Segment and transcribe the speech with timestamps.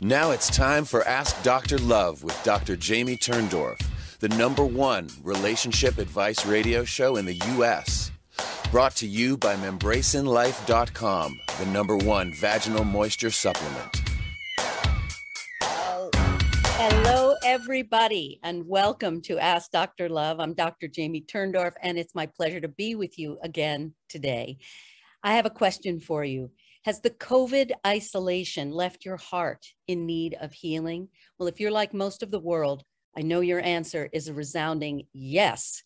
[0.00, 1.76] Now it's time for Ask Dr.
[1.76, 2.76] Love with Dr.
[2.76, 3.84] Jamie Turndorf,
[4.20, 8.12] the number one relationship advice radio show in the U.S.
[8.70, 14.02] Brought to you by MembraceInLife.com, the number one vaginal moisture supplement.
[15.62, 20.08] Hello, everybody, and welcome to Ask Dr.
[20.08, 20.38] Love.
[20.38, 20.86] I'm Dr.
[20.86, 24.58] Jamie Turndorf, and it's my pleasure to be with you again today.
[25.24, 26.52] I have a question for you.
[26.88, 31.08] Has the COVID isolation left your heart in need of healing?
[31.38, 32.82] Well, if you're like most of the world,
[33.14, 35.82] I know your answer is a resounding yes.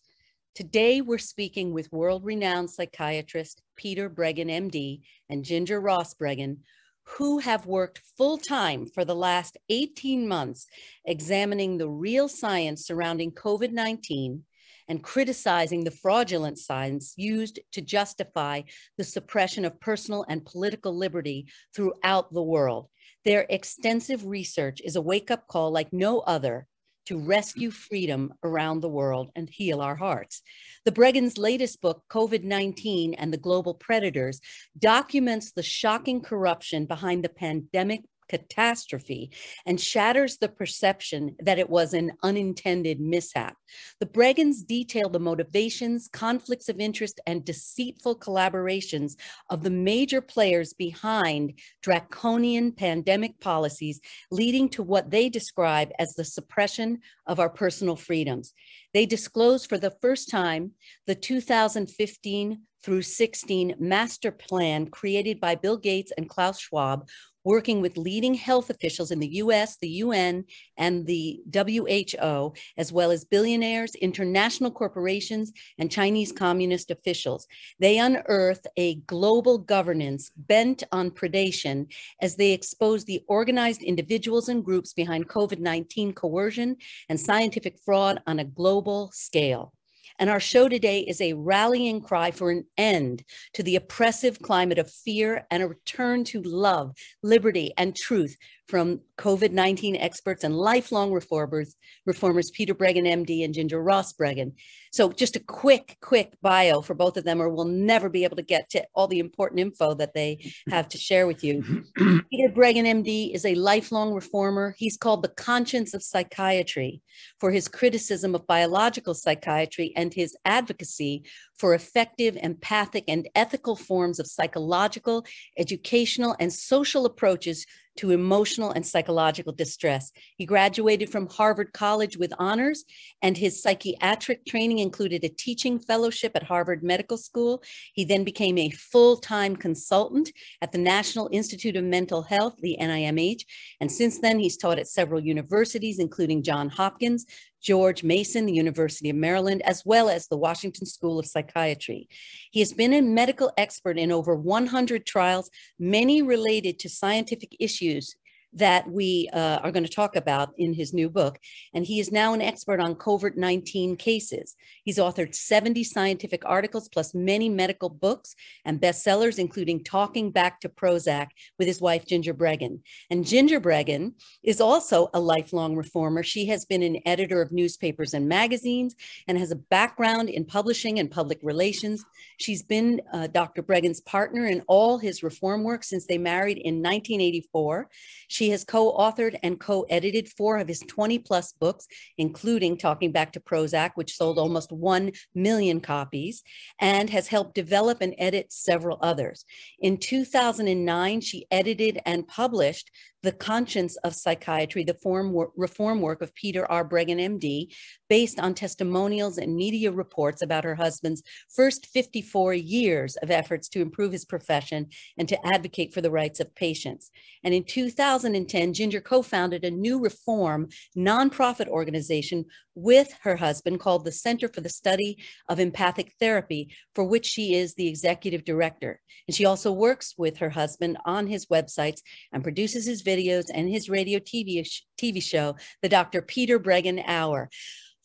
[0.55, 6.59] Today, we're speaking with world renowned psychiatrist Peter Breggin, MD, and Ginger Ross Breggin,
[7.03, 10.67] who have worked full time for the last 18 months
[11.03, 14.45] examining the real science surrounding COVID 19
[14.87, 18.61] and criticizing the fraudulent science used to justify
[18.97, 22.87] the suppression of personal and political liberty throughout the world.
[23.25, 26.67] Their extensive research is a wake up call like no other
[27.05, 30.41] to rescue freedom around the world and heal our hearts.
[30.85, 34.39] The Breggins' latest book, COVID 19 and the Global Predators,
[34.77, 38.01] documents the shocking corruption behind the pandemic
[38.33, 39.29] catastrophe
[39.67, 43.55] and shatters the perception that it was an unintended mishap.
[43.99, 49.17] The Breggins detail the motivations, conflicts of interest, and deceitful collaborations
[49.51, 56.25] of the major players behind draconian pandemic policies, leading to what they describe as the
[56.25, 58.55] suppression of our personal freedoms.
[58.95, 60.71] They disclose for the first time
[61.05, 67.07] the 2015 through 16 master plan created by Bill Gates and Klaus Schwab,
[67.43, 70.45] working with leading health officials in the US, the UN,
[70.77, 77.47] and the WHO, as well as billionaires, international corporations, and Chinese communist officials.
[77.79, 81.91] They unearth a global governance bent on predation
[82.21, 86.77] as they expose the organized individuals and groups behind COVID 19 coercion
[87.09, 89.73] and scientific fraud on a global scale.
[90.19, 94.79] And our show today is a rallying cry for an end to the oppressive climate
[94.79, 98.37] of fear and a return to love, liberty, and truth
[98.67, 101.75] from COVID 19 experts and lifelong reformers,
[102.05, 104.53] reformers Peter Breggin, MD, and Ginger Ross Breggin.
[104.91, 108.37] So, just a quick, quick bio for both of them, or we'll never be able
[108.37, 111.61] to get to all the important info that they have to share with you.
[111.97, 114.75] Peter Breggin, MD, is a lifelong reformer.
[114.77, 117.01] He's called the conscience of psychiatry
[117.39, 121.23] for his criticism of biological psychiatry and his advocacy
[121.63, 125.25] for effective, empathic, and ethical forms of psychological,
[125.57, 127.65] educational, and social approaches
[127.95, 130.11] to emotional and psychological distress.
[130.35, 132.83] He graduated from Harvard College with honors,
[133.21, 137.63] and his psychiatric training included a teaching fellowship at Harvard Medical School.
[137.93, 142.75] He then became a full time consultant at the National Institute of Mental Health, the
[142.81, 143.45] NIMH,
[143.79, 147.25] and since then he's taught at several universities, including Johns Hopkins,
[147.63, 152.09] George Mason, the University of Maryland, as well as the Washington School of Psychiatry.
[152.51, 158.15] He has been a medical expert in over 100 trials, many related to scientific issues
[158.55, 161.39] that we uh, are going to talk about in his new book.
[161.73, 164.55] And he is now an expert on COVID 19 cases.
[164.83, 170.69] He's authored 70 scientific articles, plus many medical books and bestsellers, including Talking Back to
[170.69, 171.27] Prozac
[171.57, 172.81] with his wife, Ginger Breggin.
[173.09, 174.13] And Ginger Breggin
[174.43, 176.23] is also a lifelong reformer.
[176.23, 178.95] She has been an editor of newspapers and magazines
[179.27, 182.03] and has a background in publishing and public relations.
[182.37, 183.63] She's been uh, Dr.
[183.63, 187.89] Breggin's partner in all his reform work since they married in 1984.
[188.27, 191.87] She she has co authored and co edited four of his 20 plus books,
[192.17, 196.43] including Talking Back to Prozac, which sold almost 1 million copies,
[196.77, 199.45] and has helped develop and edit several others.
[199.79, 202.91] In 2009, she edited and published
[203.23, 206.87] the Conscience of Psychiatry, the form, reform work of Peter R.
[206.87, 207.73] Breggin, MD,
[208.09, 211.23] based on testimonials and media reports about her husband's
[211.55, 216.41] first 54 years of efforts to improve his profession and to advocate for the rights
[216.41, 217.11] of patients.
[217.45, 220.67] And in 2010, Ginger co founded a new reform
[220.97, 222.45] nonprofit organization
[222.75, 225.17] with her husband called the Center for the Study
[225.47, 228.99] of Empathic Therapy, for which she is the executive director.
[229.27, 232.01] And she also works with her husband on his websites
[232.33, 233.12] and produces his videos
[233.53, 234.67] and his radio TV,
[234.97, 236.21] TV show, The Dr.
[236.21, 237.49] Peter Breggin Hour.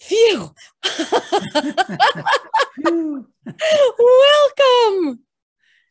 [0.00, 0.54] Phew!
[3.98, 5.18] Welcome.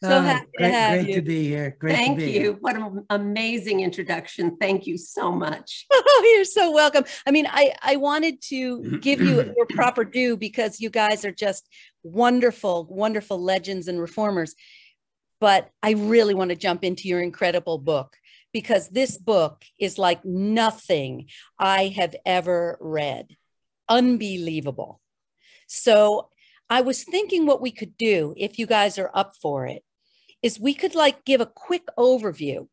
[0.04, 1.16] So uh, happy great, to have great you.
[1.16, 1.76] to be here.
[1.80, 2.28] Great Thank you.
[2.28, 2.52] Here.
[2.54, 4.56] What an amazing introduction.
[4.58, 5.86] Thank you so much.
[6.20, 7.04] Oh, you're so welcome.
[7.28, 11.32] I mean, I, I wanted to give you your proper due because you guys are
[11.32, 11.70] just
[12.02, 14.56] wonderful, wonderful legends and reformers.
[15.40, 18.18] But I really want to jump into your incredible book
[18.58, 21.28] because this book is like nothing
[21.60, 23.38] I have ever read.
[23.88, 25.00] Unbelievable.
[25.68, 26.30] So
[26.68, 29.84] I was thinking what we could do, if you guys are up for it,
[30.42, 32.68] is we could like give a quick overview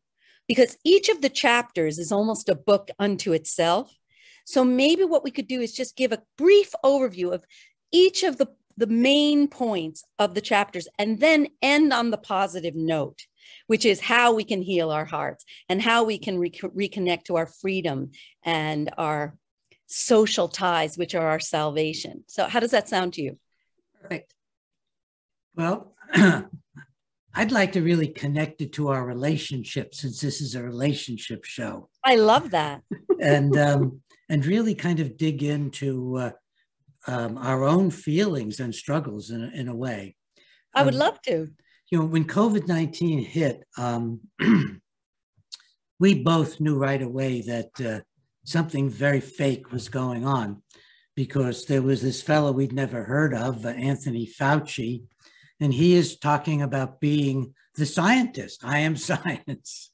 [0.47, 3.95] because each of the chapters is almost a book unto itself.
[4.43, 7.45] So maybe what we could do is just give a brief overview of
[7.91, 12.73] each of the, the main points of the chapters and then end on the positive
[12.73, 13.27] note,
[13.67, 17.35] which is how we can heal our hearts and how we can re- reconnect to
[17.35, 18.11] our freedom
[18.43, 19.35] and our
[19.87, 22.23] social ties, which are our salvation.
[22.27, 23.37] So, how does that sound to you?
[24.01, 24.33] Perfect.
[25.55, 25.95] Well,
[27.37, 31.89] I'd like to really connect it to our relationship since this is a relationship show.
[32.03, 32.81] I love that.
[33.21, 36.31] and um, and really kind of dig into uh,
[37.07, 40.15] um, our own feelings and struggles in, in a way.
[40.73, 41.47] I would um, love to.
[41.91, 44.21] You know, when COVID 19 hit, um,
[45.99, 47.99] we both knew right away that uh,
[48.43, 50.61] something very fake was going on
[51.15, 55.03] because there was this fellow we'd never heard of, uh, Anthony Fauci,
[55.59, 58.63] and he is talking about being the scientist.
[58.63, 59.91] I am science.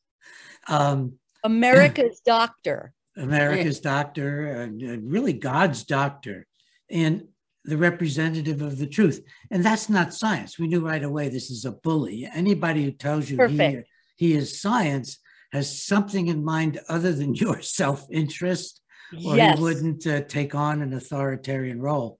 [0.67, 2.93] Um, America's doctor.
[3.17, 6.47] America's doctor, uh, really God's doctor,
[6.89, 7.27] and
[7.63, 9.23] the representative of the truth.
[9.51, 10.57] And that's not science.
[10.57, 12.27] We knew right away this is a bully.
[12.33, 13.81] Anybody who tells you he,
[14.15, 15.19] he is science
[15.51, 18.81] has something in mind other than your self interest,
[19.13, 19.57] or yes.
[19.57, 22.19] he wouldn't uh, take on an authoritarian role.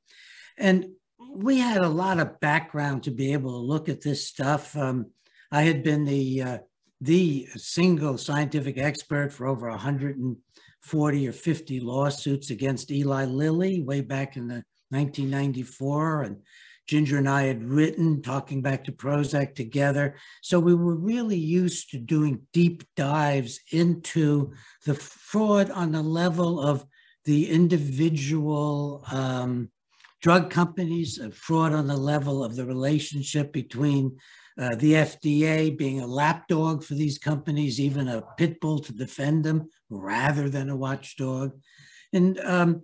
[0.57, 0.87] And
[1.33, 4.75] we had a lot of background to be able to look at this stuff.
[4.75, 5.07] Um,
[5.51, 6.57] I had been the uh,
[6.99, 14.37] the single scientific expert for over 140 or 50 lawsuits against Eli Lilly way back
[14.37, 16.37] in the 1994, and
[16.87, 20.15] Ginger and I had written talking back to Prozac together.
[20.41, 24.53] So we were really used to doing deep dives into
[24.85, 26.85] the fraud on the level of
[27.25, 29.69] the individual um,
[30.21, 34.17] drug companies, fraud on the level of the relationship between
[34.59, 39.43] uh, the FDA being a lapdog for these companies, even a pit bull to defend
[39.43, 41.53] them rather than a watchdog.
[42.13, 42.83] And um,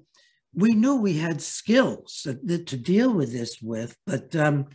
[0.57, 4.65] we knew we had skills to, to deal with this with, but um,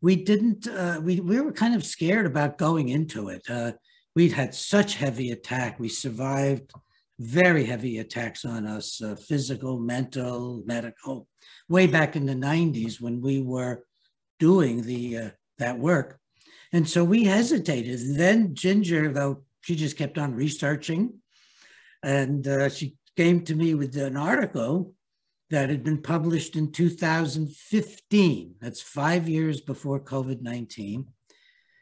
[0.00, 3.42] we didn't, uh, we, we were kind of scared about going into it.
[3.50, 3.72] Uh,
[4.14, 5.80] we'd had such heavy attack.
[5.80, 6.70] We survived
[7.18, 11.26] very heavy attacks on us, uh, physical, mental, medical,
[11.68, 13.84] way back in the 90s when we were
[14.38, 16.20] doing the uh, that work.
[16.72, 17.98] And so we hesitated.
[18.00, 21.14] And then Ginger, though, she just kept on researching.
[22.02, 24.94] And uh, she came to me with an article
[25.52, 28.54] that had been published in 2015.
[28.58, 31.06] That's five years before COVID 19.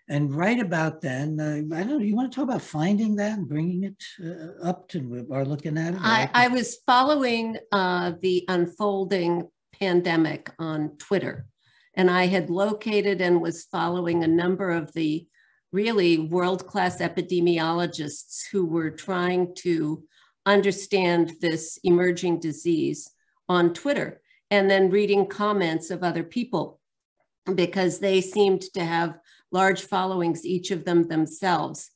[0.08, 3.38] And right about then, uh, I don't know, you want to talk about finding that
[3.38, 6.00] and bringing it uh, up to or looking at it?
[6.02, 11.46] I, I was following uh, the unfolding pandemic on Twitter,
[11.94, 15.28] and I had located and was following a number of the
[15.70, 20.02] really world class epidemiologists who were trying to
[20.44, 23.08] understand this emerging disease
[23.50, 24.20] on Twitter
[24.52, 26.81] and then reading comments of other people
[27.56, 29.19] because they seemed to have
[29.50, 31.91] large followings, each of them themselves.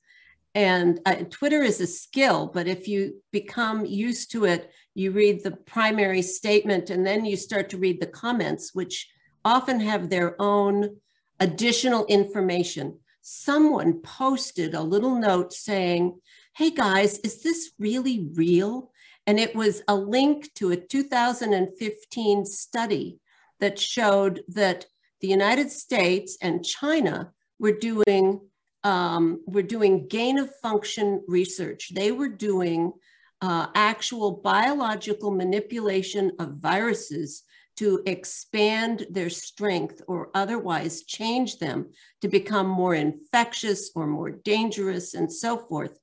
[0.57, 5.45] And uh, Twitter is a skill, but if you become used to it, you read
[5.45, 9.09] the primary statement and then you start to read the comments, which
[9.45, 10.97] often have their own
[11.39, 12.99] additional information.
[13.23, 16.19] Someone posted a little note saying,
[16.57, 18.91] Hey guys, is this really real?
[19.27, 23.19] And it was a link to a 2015 study
[23.61, 24.87] that showed that
[25.21, 28.41] the United States and China were doing
[28.83, 31.93] um, were doing gain of function research.
[31.95, 32.93] They were doing
[33.41, 37.45] uh, actual biological manipulation of viruses
[37.77, 41.91] to expand their strength or otherwise change them
[42.21, 45.99] to become more infectious or more dangerous and so forth.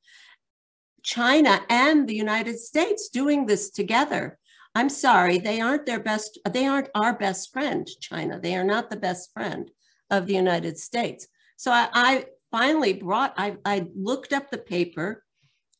[1.04, 4.38] China and the United States doing this together.
[4.74, 8.40] I'm sorry, they aren't their best, they aren't our best friend, China.
[8.40, 9.70] They are not the best friend
[10.10, 11.28] of the United States.
[11.58, 15.24] So I, I finally brought, I, I looked up the paper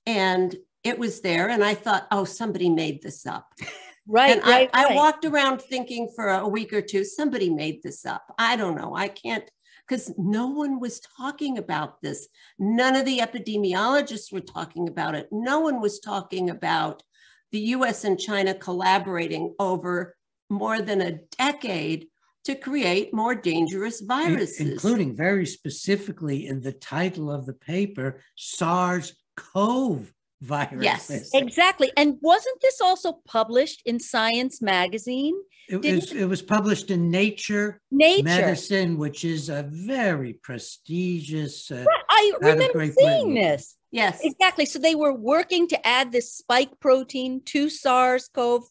[0.06, 1.50] and it was there.
[1.50, 3.48] And I thought, oh, somebody made this up.
[4.08, 4.92] Right, and right, I, right.
[4.94, 8.24] I walked around thinking for a week or two, somebody made this up.
[8.38, 8.96] I don't know.
[8.96, 9.50] I can't
[9.92, 12.30] because no one was talking about this.
[12.58, 15.28] None of the epidemiologists were talking about it.
[15.34, 17.04] No one was talking about
[17.52, 20.16] the US and China collaborating over
[20.50, 22.08] more than a decade
[22.46, 24.62] to create more dangerous viruses.
[24.62, 30.84] Including very specifically in the title of the paper, SARS CoV virus.
[30.84, 31.92] Yes, exactly.
[31.96, 35.36] And wasn't this also published in Science magazine?
[35.70, 41.72] It was, it was published in Nature, Nature Medicine, which is a very prestigious.
[41.72, 43.78] Uh, I remember seeing this.
[43.92, 44.66] Yes, exactly.
[44.66, 48.64] So they were working to add this spike protein to SARS-CoV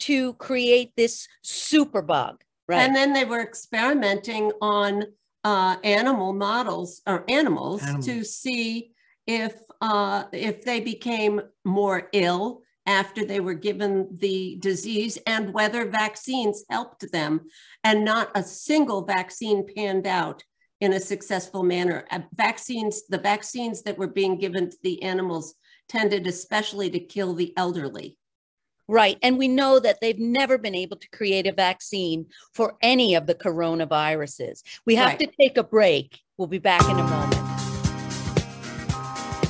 [0.00, 2.36] to create this superbug,
[2.68, 2.80] right?
[2.80, 5.04] And then they were experimenting on
[5.44, 8.02] uh, animal models or animals Animal.
[8.02, 8.92] to see
[9.26, 15.88] if uh, if they became more ill after they were given the disease and whether
[15.88, 17.40] vaccines helped them.
[17.84, 20.42] And not a single vaccine panned out
[20.80, 22.06] in a successful manner.
[22.10, 25.54] Uh, vaccines, the vaccines that were being given to the animals
[25.88, 28.16] tended especially to kill the elderly.
[28.88, 29.16] Right.
[29.22, 33.26] And we know that they've never been able to create a vaccine for any of
[33.26, 34.62] the coronaviruses.
[34.86, 35.18] We have right.
[35.20, 36.20] to take a break.
[36.36, 37.51] We'll be back in a moment.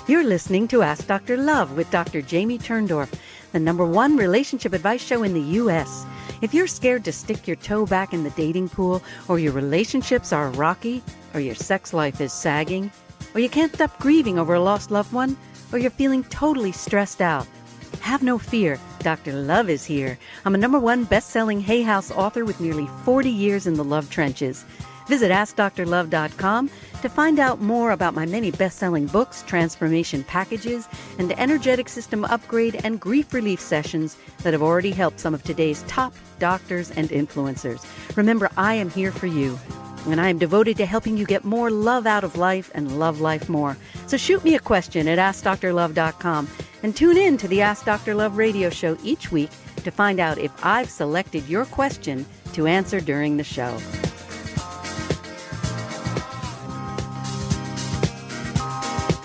[0.08, 1.36] You're listening to Ask Dr.
[1.36, 2.22] Love with Dr.
[2.22, 3.12] Jamie Turndorf,
[3.52, 6.04] the number one relationship advice show in the U.S.
[6.40, 10.32] If you're scared to stick your toe back in the dating pool, or your relationships
[10.32, 11.04] are rocky,
[11.34, 12.90] or your sex life is sagging,
[13.32, 15.36] or you can't stop grieving over a lost loved one,
[15.70, 17.46] or you're feeling totally stressed out,
[18.00, 18.80] have no fear.
[18.98, 19.32] Dr.
[19.32, 20.18] Love is here.
[20.44, 23.84] I'm a number one best selling Hay House author with nearly 40 years in the
[23.84, 24.64] love trenches.
[25.06, 26.70] Visit AskDrLove.com
[27.02, 32.24] to find out more about my many best selling books, transformation packages, and energetic system
[32.24, 37.08] upgrade and grief relief sessions that have already helped some of today's top doctors and
[37.10, 37.84] influencers.
[38.16, 39.58] Remember, I am here for you.
[40.06, 43.20] And I am devoted to helping you get more love out of life and love
[43.20, 43.76] life more.
[44.08, 46.48] So shoot me a question at AskDrLove.com
[46.82, 48.14] and tune in to the Ask Dr.
[48.14, 49.50] Love radio show each week
[49.84, 53.78] to find out if I've selected your question to answer during the show.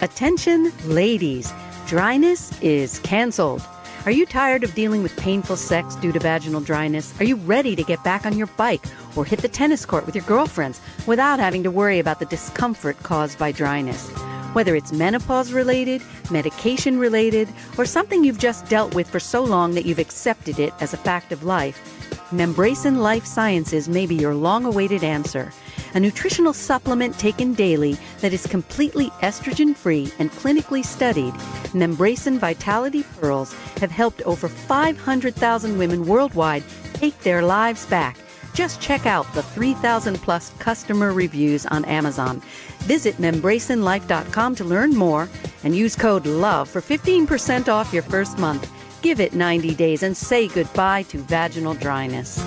[0.07, 1.51] Attention, ladies,
[1.85, 3.61] dryness is canceled.
[4.05, 7.13] Are you tired of dealing with painful sex due to vaginal dryness?
[7.19, 8.85] Are you ready to get back on your bike
[9.17, 12.97] or hit the tennis court with your girlfriends without having to worry about the discomfort
[13.03, 14.09] caused by dryness?
[14.53, 19.73] Whether it's menopause related, medication related, or something you've just dealt with for so long
[19.73, 21.97] that you've accepted it as a fact of life,
[22.31, 25.51] Membracin Life Sciences may be your long awaited answer
[25.93, 31.34] a nutritional supplement taken daily that is completely estrogen free and clinically studied,
[31.74, 38.17] Membracin Vitality Pearls have helped over 500,000 women worldwide take their lives back.
[38.53, 42.41] Just check out the 3,000 plus customer reviews on Amazon.
[42.81, 45.29] Visit membracinlife.com to learn more
[45.63, 48.72] and use code LOVE for 15% off your first month.
[49.01, 52.38] Give it 90 days and say goodbye to vaginal dryness.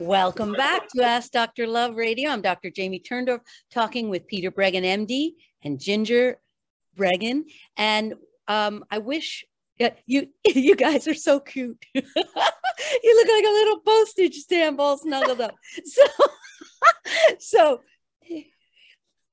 [0.00, 1.66] Welcome back to Ask Dr.
[1.66, 2.30] Love Radio.
[2.30, 2.70] I'm Dr.
[2.70, 3.40] Jamie Turndorf
[3.72, 5.32] talking with Peter Breggin, MD,
[5.62, 6.38] and Ginger
[6.96, 7.44] Breggin.
[7.76, 8.14] And
[8.46, 9.44] um, I wish
[9.78, 11.84] yeah, you you guys are so cute.
[11.94, 15.54] you look like a little postage stamp all snuggled up.
[15.84, 16.02] So,
[17.38, 17.80] so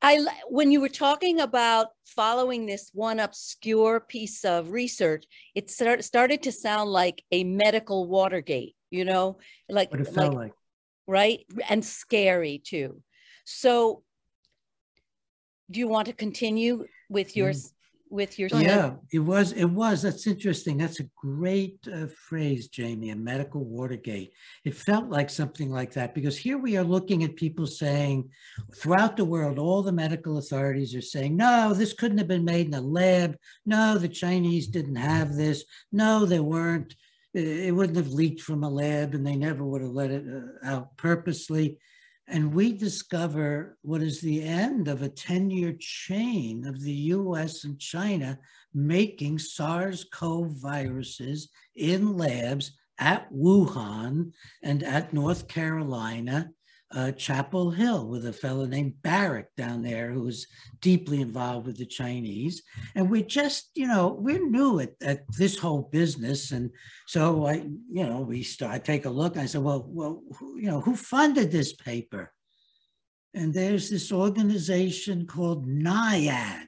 [0.04, 0.20] I
[0.50, 5.24] when you were talking about following this one obscure piece of research,
[5.56, 8.76] it start, started to sound like a medical Watergate.
[8.92, 9.38] You know,
[9.70, 10.54] like what it felt like, like
[11.08, 11.40] right?
[11.70, 13.02] And scary too.
[13.46, 14.04] So
[15.72, 17.72] do you want to continue with your mm.
[18.14, 18.92] With your yeah.
[19.12, 20.04] it was it was.
[20.04, 20.78] That's interesting.
[20.78, 24.34] That's a great uh, phrase jamie a medical watergate.
[24.64, 28.30] It felt like something like that because here we are looking at people saying
[28.76, 32.68] throughout the world all the medical authorities are saying no this couldn't have been made
[32.68, 33.36] in a lab.
[33.66, 35.66] No the chinese didn't have this.
[35.92, 36.96] No they weren't.
[37.34, 40.70] It wouldn't have leaked from a lab and they never would have let it uh,
[40.70, 41.80] out purposely.
[42.28, 47.64] And we discover what is the end of a 10 year chain of the US
[47.66, 48.40] and China
[48.74, 56.50] making SARS CoV viruses in labs at Wuhan and at North Carolina
[56.96, 60.48] uh, Chapel Hill with a fellow named Baric down there who was
[60.80, 62.62] deeply involved with the Chinese.
[62.96, 66.52] And we just, you know, we're new at, at this whole business.
[66.52, 66.72] And
[67.08, 67.56] so I,
[67.92, 69.38] you know, we start, I take a look.
[69.38, 72.32] I said, well, well, who, you know, who funded this paper?
[73.34, 76.68] And there's this organization called NIAID.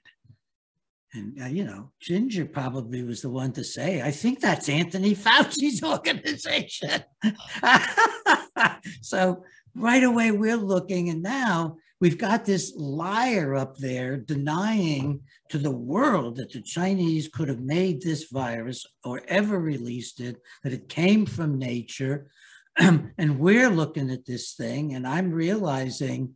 [1.13, 5.15] And, uh, you know, Ginger probably was the one to say, I think that's Anthony
[5.15, 7.03] Fauci's organization.
[9.01, 9.43] so
[9.75, 15.71] right away we're looking and now we've got this liar up there denying to the
[15.71, 20.89] world that the chinese could have made this virus or ever released it that it
[20.89, 22.29] came from nature
[22.77, 26.35] and we're looking at this thing and i'm realizing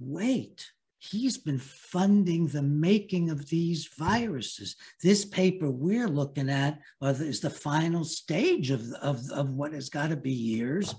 [0.00, 0.66] wait,
[0.98, 4.76] he's been funding the making of these viruses.
[5.02, 10.08] This paper we're looking at is the final stage of, of, of what has got
[10.08, 10.94] to be years.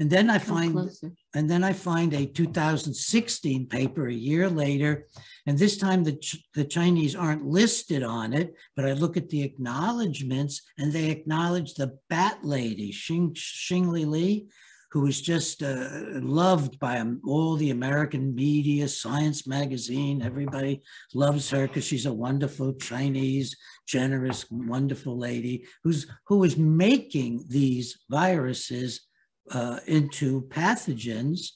[0.00, 0.78] And then I find,
[1.34, 5.06] and then I find a 2016 paper a year later,
[5.46, 6.16] and this time the,
[6.54, 11.74] the Chinese aren't listed on it, but I look at the acknowledgments and they acknowledge
[11.74, 14.46] the bat lady, Xing, Xing Li Li,
[14.90, 20.22] who is just uh, loved by all the American media, Science Magazine.
[20.22, 23.54] Everybody loves her because she's a wonderful Chinese,
[23.86, 29.07] generous, wonderful lady who's who is making these viruses
[29.50, 31.50] uh, into pathogens.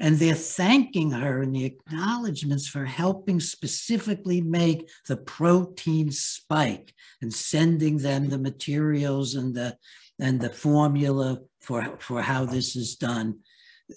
[0.00, 7.34] And they're thanking her in the acknowledgments for helping specifically make the protein spike and
[7.34, 9.76] sending them the materials and the
[10.20, 13.38] and the formula for, for how this is done.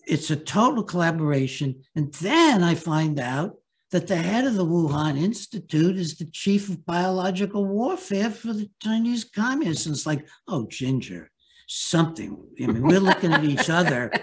[0.05, 1.83] It's a total collaboration.
[1.95, 3.55] And then I find out
[3.91, 8.69] that the head of the Wuhan Institute is the chief of biological warfare for the
[8.81, 9.86] Chinese communists.
[9.86, 11.30] And it's like, oh, Ginger,
[11.71, 12.37] something.
[12.61, 14.11] I mean, we're looking at each other.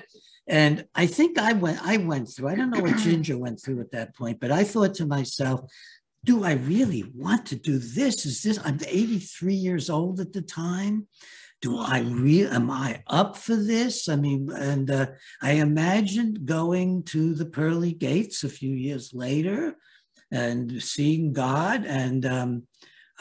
[0.50, 3.82] And I think I went, I went through, I don't know what Ginger went through
[3.82, 5.70] at that point, but I thought to myself,
[6.24, 8.24] do I really want to do this?
[8.24, 11.06] Is this, I'm 83 years old at the time
[11.60, 14.08] do I really, am I up for this?
[14.08, 15.06] I mean, and uh,
[15.42, 19.74] I imagined going to the pearly gates a few years later
[20.30, 21.84] and seeing God.
[21.84, 22.66] And um,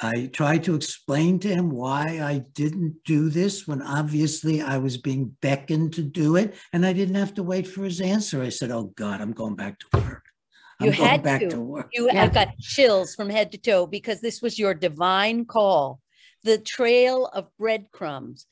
[0.02, 4.98] I tried to explain to him why I didn't do this when obviously I was
[4.98, 6.56] being beckoned to do it.
[6.72, 8.42] And I didn't have to wait for his answer.
[8.44, 10.24] I said, Oh God, I'm going back to work.
[10.80, 11.50] I'm you had to.
[11.50, 12.28] to you yeah.
[12.28, 16.00] got chills from head to toe because this was your divine call
[16.44, 18.46] the trail of breadcrumbs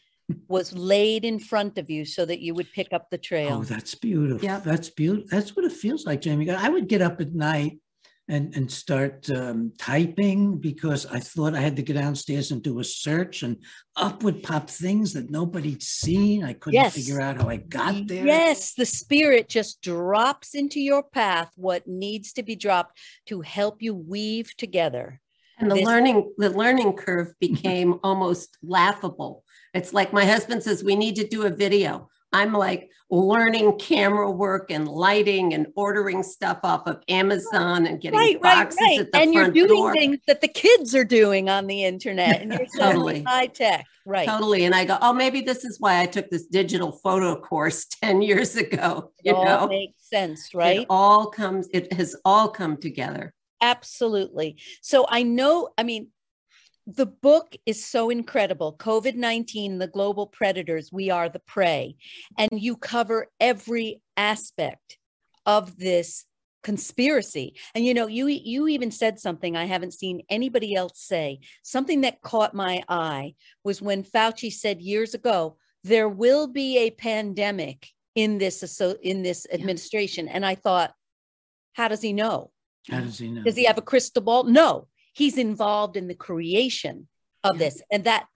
[0.48, 3.60] was laid in front of you so that you would pick up the trail.
[3.60, 4.44] Oh, that's beautiful.
[4.44, 4.60] Yeah.
[4.60, 5.28] That's beautiful.
[5.32, 6.50] That's what it feels like, Jamie.
[6.50, 7.78] I would get up at night
[8.28, 12.80] and, and start um, typing because I thought I had to get downstairs and do
[12.80, 13.58] a search and
[13.96, 16.44] up would pop things that nobody'd seen.
[16.44, 16.96] I couldn't yes.
[16.96, 18.26] figure out how I got there.
[18.26, 23.82] Yes, the spirit just drops into your path what needs to be dropped to help
[23.82, 25.22] you weave together
[25.60, 30.84] and the this learning the learning curve became almost laughable it's like my husband says
[30.84, 36.24] we need to do a video i'm like learning camera work and lighting and ordering
[36.24, 39.00] stuff off of amazon and getting right, boxes right, right.
[39.00, 39.94] at the and front you're doing door.
[39.94, 44.28] things that the kids are doing on the internet and you're totally high tech right
[44.28, 47.86] totally and i go oh maybe this is why i took this digital photo course
[48.02, 52.50] 10 years ago you it know makes sense right it all comes it has all
[52.50, 54.58] come together Absolutely.
[54.82, 56.10] So I know, I mean,
[56.88, 58.76] the book is so incredible.
[58.78, 61.96] COVID 19, The Global Predators, We Are the Prey.
[62.38, 64.98] And you cover every aspect
[65.46, 66.26] of this
[66.64, 67.56] conspiracy.
[67.74, 71.40] And you know, you you even said something I haven't seen anybody else say.
[71.64, 76.92] Something that caught my eye was when Fauci said years ago, there will be a
[76.92, 80.28] pandemic in this in this administration.
[80.28, 80.94] And I thought,
[81.74, 82.52] how does he know?
[82.90, 83.44] How does he know?
[83.44, 84.44] Does he have a crystal ball?
[84.44, 87.08] No, he's involved in the creation
[87.44, 87.82] of this.
[87.92, 88.28] And that,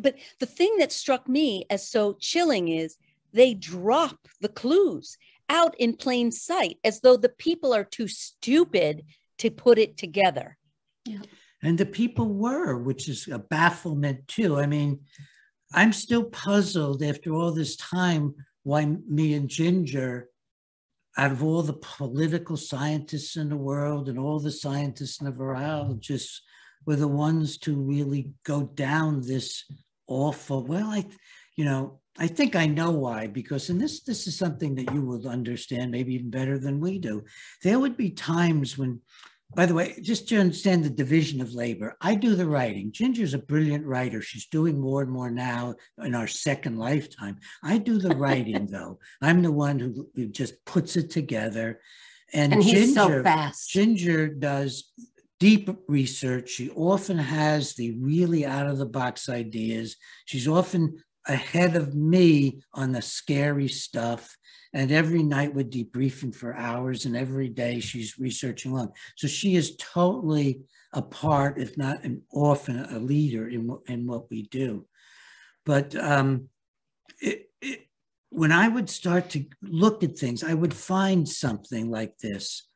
[0.00, 2.96] but the thing that struck me as so chilling is
[3.32, 5.16] they drop the clues
[5.48, 9.02] out in plain sight as though the people are too stupid
[9.38, 10.58] to put it together.
[11.06, 11.22] Yeah.
[11.62, 14.58] And the people were, which is a bafflement too.
[14.58, 15.00] I mean,
[15.72, 20.28] I'm still puzzled after all this time why me and Ginger
[21.20, 25.38] out of all the political scientists in the world and all the scientists and the
[25.38, 26.38] virologists
[26.86, 29.70] were the ones to really go down this
[30.06, 31.04] awful well i
[31.56, 35.02] you know i think i know why because and this this is something that you
[35.02, 37.22] will understand maybe even better than we do.
[37.62, 39.02] There would be times when
[39.54, 42.92] by the way, just to understand the division of labor, I do the writing.
[42.92, 44.22] Ginger's a brilliant writer.
[44.22, 47.38] She's doing more and more now in our second lifetime.
[47.62, 49.00] I do the writing, though.
[49.20, 51.80] I'm the one who, who, just puts it together.
[52.32, 53.70] And, and he's Ginger, so fast.
[53.70, 54.92] Ginger does
[55.40, 56.50] deep research.
[56.50, 59.96] She often has the really out of the box ideas.
[60.26, 64.36] She's often ahead of me on the scary stuff.
[64.72, 68.92] And every night we're debriefing for hours, and every day she's researching along.
[69.16, 70.60] So she is totally
[70.92, 74.86] a part, if not an often a leader in, in what we do.
[75.66, 76.48] But um,
[77.20, 77.80] it, it,
[78.30, 82.66] when I would start to look at things, I would find something like this.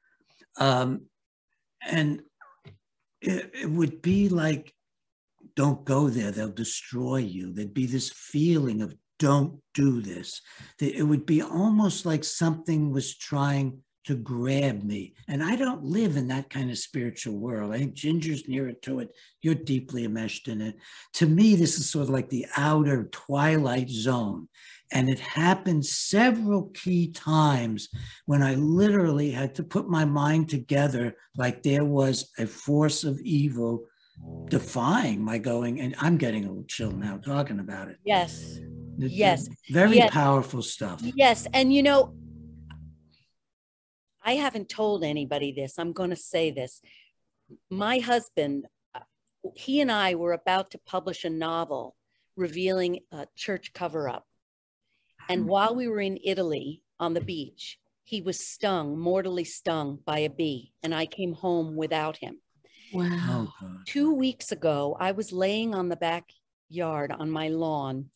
[0.59, 1.07] Um,
[1.87, 2.23] and
[3.21, 4.75] it, it would be like,
[5.57, 7.53] don't go there, they'll destroy you.
[7.53, 10.40] There'd be this feeling of don't do this.
[10.81, 15.14] It would be almost like something was trying to grab me.
[15.29, 17.73] And I don't live in that kind of spiritual world.
[17.73, 19.11] I think Ginger's nearer to it.
[19.40, 20.77] You're deeply enmeshed in it.
[21.14, 24.49] To me, this is sort of like the outer twilight zone.
[24.93, 27.88] And it happened several key times
[28.27, 33.19] when I literally had to put my mind together like there was a force of
[33.21, 33.87] evil
[34.48, 35.81] defying my going.
[35.81, 37.98] And I'm getting a little chill now talking about it.
[38.05, 38.61] Yes.
[38.98, 39.48] yes.
[39.70, 40.11] Very yes.
[40.11, 41.00] powerful stuff.
[41.03, 41.46] Yes.
[41.53, 42.14] And you know,
[44.22, 45.79] I haven't told anybody this.
[45.79, 46.81] I'm going to say this.
[47.70, 49.00] My husband, uh,
[49.55, 51.94] he and I were about to publish a novel
[52.37, 54.27] revealing a church cover up.
[55.29, 55.48] And hmm.
[55.48, 60.31] while we were in Italy on the beach, he was stung, mortally stung by a
[60.31, 62.40] bee, and I came home without him.
[62.92, 63.53] Wow.
[63.62, 68.11] Oh, Two weeks ago, I was laying on the backyard on my lawn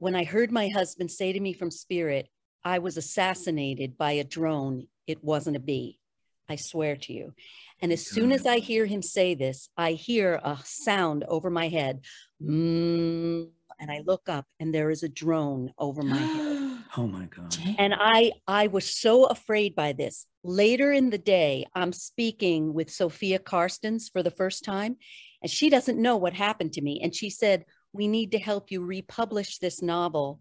[0.00, 2.28] when I heard my husband say to me from spirit,
[2.64, 4.88] I was assassinated by a drone.
[5.06, 6.00] It wasn't a bee.
[6.48, 7.34] I swear to you.
[7.80, 11.68] And as soon as I hear him say this, I hear a sound over my
[11.68, 12.00] head.
[12.42, 16.56] Mm, and I look up and there is a drone over my head.
[16.96, 17.56] Oh my God.
[17.78, 20.26] And I I was so afraid by this.
[20.42, 24.96] Later in the day, I'm speaking with Sophia Carstens for the first time,
[25.42, 27.00] and she doesn't know what happened to me.
[27.02, 30.40] And she said, We need to help you republish this novel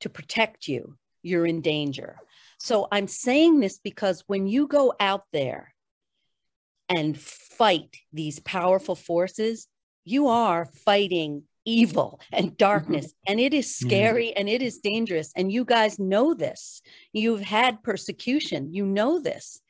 [0.00, 2.16] to protect you you're in danger.
[2.58, 5.74] So I'm saying this because when you go out there
[6.88, 9.68] and fight these powerful forces,
[10.04, 13.32] you are fighting evil and darkness mm-hmm.
[13.32, 16.80] and it is scary and it is dangerous and you guys know this
[17.12, 19.60] you've had persecution you know this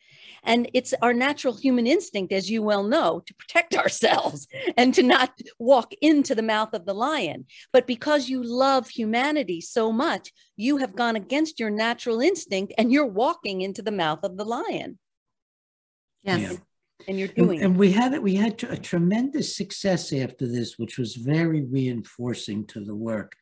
[0.44, 5.02] and it's our natural human instinct, as you well know, to protect ourselves and to
[5.02, 7.46] not walk into the mouth of the lion.
[7.72, 12.92] But because you love humanity so much, you have gone against your natural instinct and
[12.92, 14.98] you're walking into the mouth of the lion.
[16.22, 16.52] Yes.
[16.52, 16.58] Yeah.
[17.08, 20.78] And you're doing and, and we had it, we had a tremendous success after this,
[20.78, 23.34] which was very reinforcing to the work.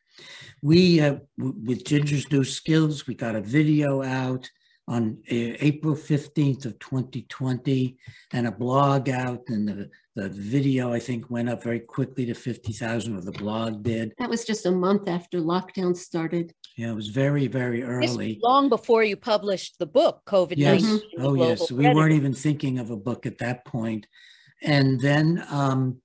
[0.63, 4.49] We, uh, with Ginger's New Skills, we got a video out
[4.87, 7.97] on April 15th of 2020
[8.31, 12.33] and a blog out and the, the video I think went up very quickly to
[12.33, 14.13] 50,000 or the blog did.
[14.17, 16.53] That was just a month after lockdown started.
[16.77, 18.39] Yeah, it was very, very early.
[18.41, 20.57] long before you published the book, COVID-19.
[20.57, 21.01] Yes.
[21.19, 21.69] Oh, yes.
[21.69, 24.07] We weren't even thinking of a book at that point.
[24.63, 26.01] And then um,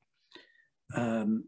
[0.97, 1.45] um,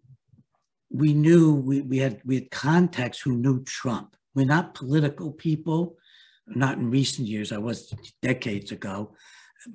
[0.90, 4.16] we knew we, we had we had contacts who knew Trump.
[4.34, 5.96] We're not political people
[6.46, 9.14] not in recent years, I was decades ago,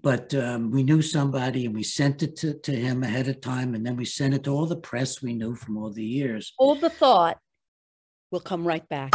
[0.02, 3.74] but um, we knew somebody and we sent it to, to him ahead of time.
[3.76, 6.54] And then we sent it to all the press we knew from all the years.
[6.58, 7.40] Hold the thought.
[8.32, 9.12] We'll come right back.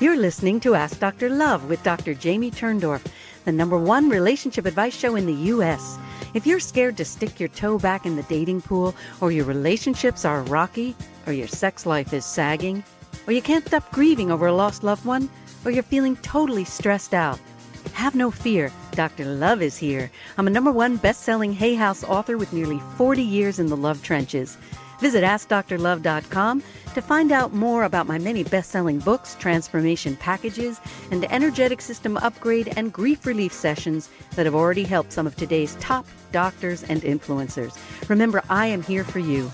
[0.00, 1.28] You're listening to Ask Dr.
[1.28, 2.14] Love with Dr.
[2.14, 3.04] Jamie Turndorf,
[3.44, 5.98] the number one relationship advice show in the U.S.
[6.34, 10.24] If you're scared to stick your toe back in the dating pool, or your relationships
[10.24, 10.94] are rocky,
[11.26, 12.84] or your sex life is sagging,
[13.28, 15.28] or you can't stop grieving over a lost loved one,
[15.64, 17.38] or you're feeling totally stressed out.
[17.92, 19.26] Have no fear, Dr.
[19.26, 20.10] Love is here.
[20.38, 23.76] I'm a number one best selling Hay House author with nearly 40 years in the
[23.76, 24.56] love trenches.
[25.00, 26.62] Visit AskDrLove.com
[26.94, 32.16] to find out more about my many best selling books, transformation packages, and energetic system
[32.16, 37.02] upgrade and grief relief sessions that have already helped some of today's top doctors and
[37.02, 37.78] influencers.
[38.08, 39.52] Remember, I am here for you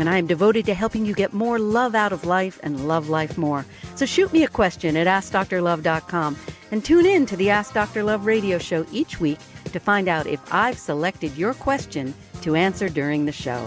[0.00, 3.08] and I am devoted to helping you get more love out of life and love
[3.08, 3.64] life more.
[3.94, 6.36] So shoot me a question at AskDoctorLove.com
[6.70, 8.02] and tune in to the Ask Dr.
[8.02, 9.38] Love radio show each week
[9.72, 13.66] to find out if I've selected your question to answer during the show.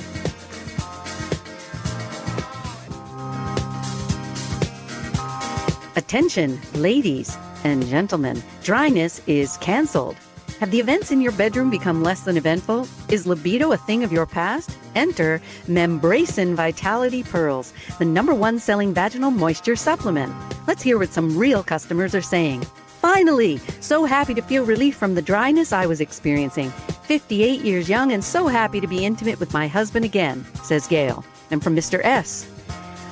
[5.95, 10.15] Attention, ladies and gentlemen, dryness is canceled.
[10.59, 12.87] Have the events in your bedroom become less than eventful?
[13.09, 14.75] Is libido a thing of your past?
[14.95, 20.33] Enter Membracin Vitality Pearls, the number one selling vaginal moisture supplement.
[20.65, 22.63] Let's hear what some real customers are saying.
[22.87, 26.71] Finally, so happy to feel relief from the dryness I was experiencing.
[27.03, 31.23] 58 years young and so happy to be intimate with my husband again, says Gail.
[31.51, 32.03] And from Mr.
[32.03, 32.51] S.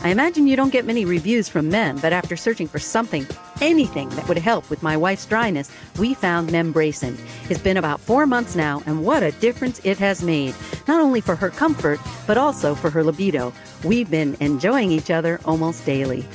[0.01, 3.27] I imagine you don't get many reviews from men, but after searching for something,
[3.61, 7.17] anything that would help with my wife's dryness, we found Membracin.
[7.49, 10.55] It's been about four months now, and what a difference it has made.
[10.87, 13.53] Not only for her comfort, but also for her libido.
[13.83, 16.25] We've been enjoying each other almost daily.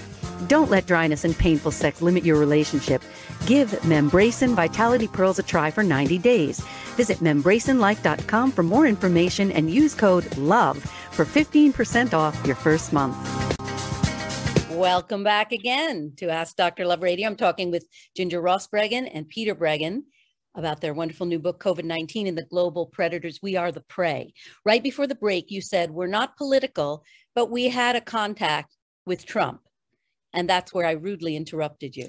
[0.47, 3.03] Don't let dryness and painful sex limit your relationship.
[3.47, 6.61] Give Membracin Vitality Pearls a try for 90 days.
[6.97, 13.60] Visit membracinlife.com for more information and use code LOVE for 15% off your first month.
[14.81, 16.87] Welcome back again to Ask Dr.
[16.87, 17.29] Love Radio.
[17.29, 20.05] I'm talking with Ginger Ross Breggin and Peter Breggin
[20.55, 23.41] about their wonderful new book, COVID 19 and the Global Predators.
[23.43, 24.33] We Are the Prey.
[24.65, 29.27] Right before the break, you said, We're not political, but we had a contact with
[29.27, 29.61] Trump.
[30.33, 32.09] And that's where I rudely interrupted you.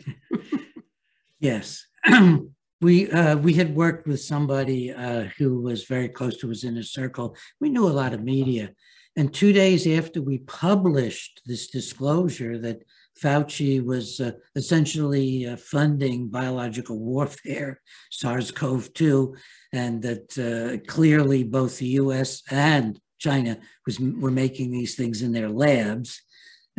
[1.41, 1.85] yes.
[2.81, 6.77] we uh, we had worked with somebody uh, who was very close to us in
[6.77, 7.35] a circle.
[7.59, 8.71] We knew a lot of media.
[9.17, 12.83] And two days after we published this disclosure that
[13.21, 19.35] Fauci was uh, essentially uh, funding biological warfare, SARS CoV 2,
[19.73, 25.31] and that uh, clearly both the US and China was, were making these things in
[25.31, 26.21] their labs.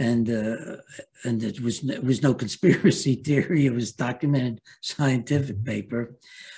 [0.02, 0.78] And uh,
[1.24, 3.66] and it was it was no conspiracy theory.
[3.66, 6.16] It was documented scientific paper.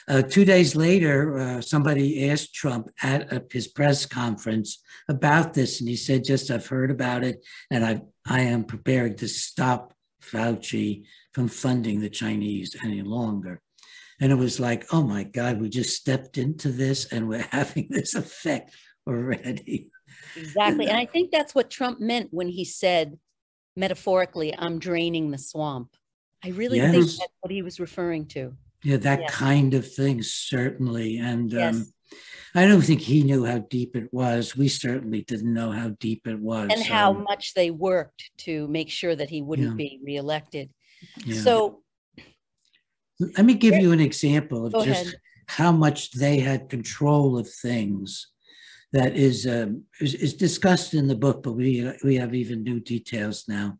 [0.08, 5.80] Uh, two days later, uh, somebody asked Trump at a, his press conference about this,
[5.80, 9.92] and he said, "Just I've heard about it, and I I am prepared to stop
[10.22, 11.04] Fauci
[11.34, 13.60] from funding the Chinese any longer."
[14.20, 17.88] And it was like, oh my God, we just stepped into this, and we're having
[17.90, 18.74] this effect
[19.06, 19.90] already.
[20.36, 20.86] Exactly.
[20.88, 23.18] And I think that's what Trump meant when he said,
[23.76, 25.96] metaphorically, I'm draining the swamp.
[26.44, 26.92] I really yes.
[26.92, 28.54] think that's what he was referring to.
[28.82, 29.26] Yeah, that yeah.
[29.28, 31.18] kind of thing, certainly.
[31.18, 31.74] And yes.
[31.74, 31.86] um,
[32.54, 34.56] I don't think he knew how deep it was.
[34.56, 36.70] We certainly didn't know how deep it was.
[36.70, 39.74] And how um, much they worked to make sure that he wouldn't yeah.
[39.74, 40.70] be reelected.
[41.24, 41.40] Yeah.
[41.40, 41.82] So
[43.18, 45.14] let me give you an example of just ahead.
[45.46, 48.28] how much they had control of things
[48.94, 52.78] that is, um, is, is discussed in the book, but we we have even new
[52.78, 53.76] details now.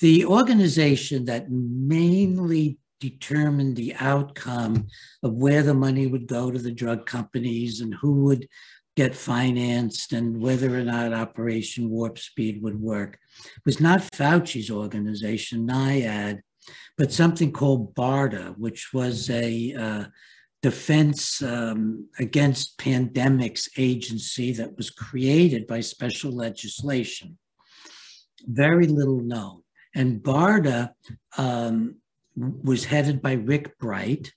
[0.00, 4.86] The organization that mainly determined the outcome
[5.22, 8.46] of where the money would go to the drug companies and who would
[8.94, 13.18] get financed and whether or not Operation Warp Speed would work
[13.64, 16.40] was not Fauci's organization, NIAID,
[16.98, 20.04] but something called BARDA, which was a uh,
[20.62, 27.36] Defense um, Against Pandemics agency that was created by special legislation.
[28.46, 29.62] Very little known.
[29.94, 30.90] And BARDA
[31.36, 31.96] um,
[32.36, 34.32] was headed by Rick Bright,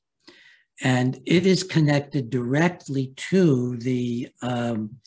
[0.82, 4.98] and it is connected directly to the um,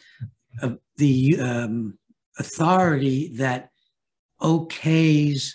[0.63, 1.99] uh, the um,
[2.39, 3.71] authority that
[4.41, 5.53] okays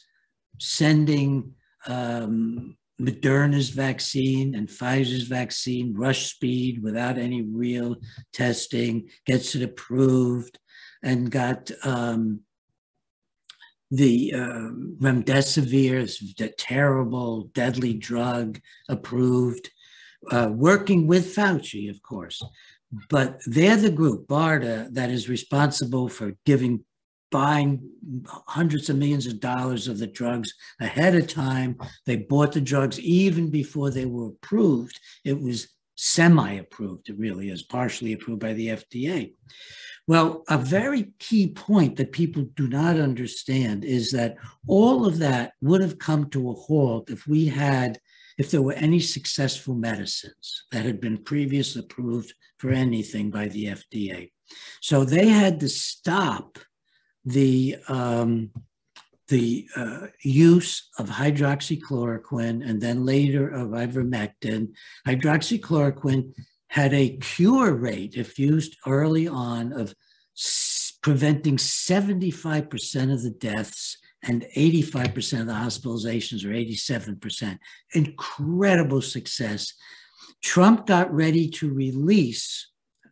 [0.59, 1.53] sending
[1.87, 7.97] um, Moderna's vaccine and Pfizer's vaccine, rush speed without any real
[8.31, 10.59] testing, gets it approved,
[11.01, 12.41] and got um,
[13.91, 19.69] the uh, remdesivir, the terrible, deadly drug, approved,
[20.31, 22.41] uh, working with Fauci, of course.
[23.09, 26.83] But they're the group, BARDA, that is responsible for giving
[27.33, 27.81] buying
[28.47, 31.75] hundreds of millions of dollars of the drugs ahead of time.
[32.05, 34.99] They bought the drugs even before they were approved.
[35.25, 39.33] It was semi approved, it really is, partially approved by the FDA.
[40.07, 44.35] Well, a very key point that people do not understand is that
[44.67, 47.99] all of that would have come to a halt if we had,
[48.37, 53.65] if there were any successful medicines that had been previously approved for anything by the
[53.65, 54.29] FDA.
[54.81, 56.59] So they had to stop
[57.25, 58.51] the um,
[59.29, 64.73] the uh, use of hydroxychloroquine and then later of ivermectin.
[65.07, 66.33] Hydroxychloroquine
[66.67, 69.95] had a cure rate, if used early on, of
[71.01, 77.57] preventing 75% of the deaths and 85% of the hospitalizations, or 87%.
[77.93, 79.73] Incredible success.
[80.41, 82.69] Trump got ready to release,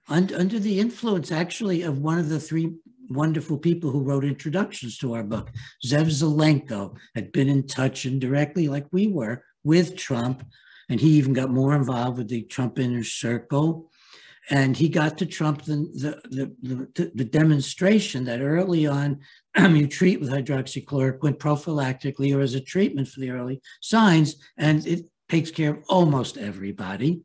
[0.08, 2.74] un- under the influence actually of one of the three
[3.14, 5.52] wonderful people who wrote introductions to our book.
[5.86, 10.46] Zev Zelenko had been in touch indirectly, like we were, with Trump,
[10.90, 13.90] and he even got more involved with the Trump inner circle.
[14.50, 16.56] And he got to Trump the, the,
[16.96, 19.20] the, the demonstration that early on,
[19.58, 25.10] you treat with hydroxychloroquine prophylactically or as a treatment for the early signs, and it
[25.30, 27.22] takes care of almost everybody.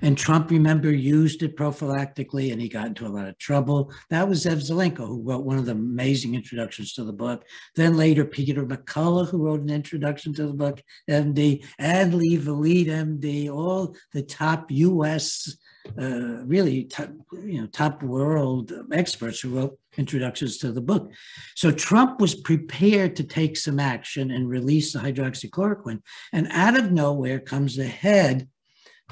[0.00, 3.92] And Trump, remember, used it prophylactically and he got into a lot of trouble.
[4.10, 7.44] That was Zev Zelenko, who wrote one of the amazing introductions to the book.
[7.76, 12.88] Then later, Peter McCullough, who wrote an introduction to the book, MD, and Lee Vliet,
[12.88, 15.56] MD, all the top US,
[16.00, 21.10] uh, really top, you know, top world experts who wrote introductions to the book.
[21.54, 26.00] So Trump was prepared to take some action and release the hydroxychloroquine.
[26.32, 28.48] And out of nowhere comes the head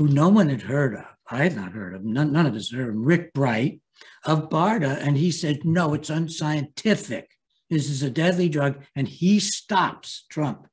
[0.00, 1.04] who no one had heard of.
[1.30, 3.82] I had not heard of none, none of us heard of Rick Bright
[4.24, 7.28] of BARDA, and he said, no, it's unscientific
[7.68, 8.82] This is a deadly drug.
[8.96, 10.66] And he stops Trump,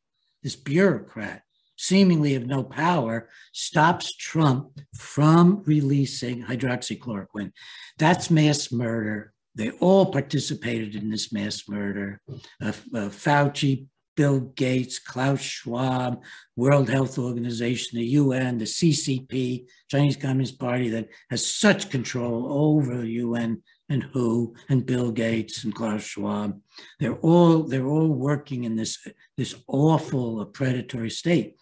[0.44, 1.42] this bureaucrat,
[1.76, 7.52] seemingly of no power, stops Trump from releasing hydroxychloroquine.
[7.98, 9.34] That's mass murder.
[9.56, 12.22] They all participated in this mass murder.
[12.64, 13.88] Uh, uh, Fauci,
[14.18, 16.24] Bill Gates, Klaus Schwab,
[16.58, 22.98] World Health Organization, the UN, the CCP, Chinese Communist Party that has such control over
[22.98, 26.60] the UN and WHO and Bill Gates and Klaus Schwab.
[27.00, 28.98] They're all they're all working in this
[29.38, 31.56] this awful uh, predatory state.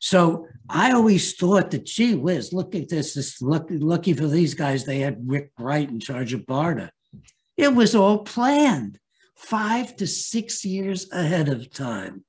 [0.00, 3.14] So I always thought that, gee whiz, look at this.
[3.14, 6.90] This lucky, lucky for these guys, they had Rick Bright in charge of BARDA.
[7.56, 8.98] It was all planned
[9.38, 12.24] five to six years ahead of time.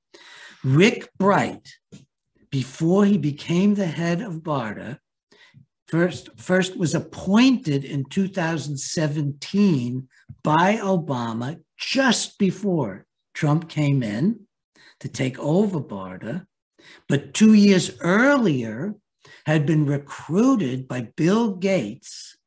[0.64, 1.68] Rick Bright,
[2.52, 5.00] before he became the head of BARDA,
[5.88, 10.08] first, first was appointed in 2017
[10.44, 14.42] by Obama just before Trump came in
[15.00, 16.46] to take over BARDA,
[17.08, 18.96] but two years earlier
[19.46, 22.38] had been recruited by Bill Gates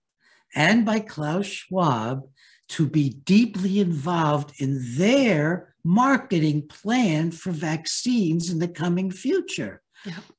[0.54, 2.28] and by Klaus Schwab
[2.72, 9.82] to be deeply involved in their marketing plan for vaccines in the coming future.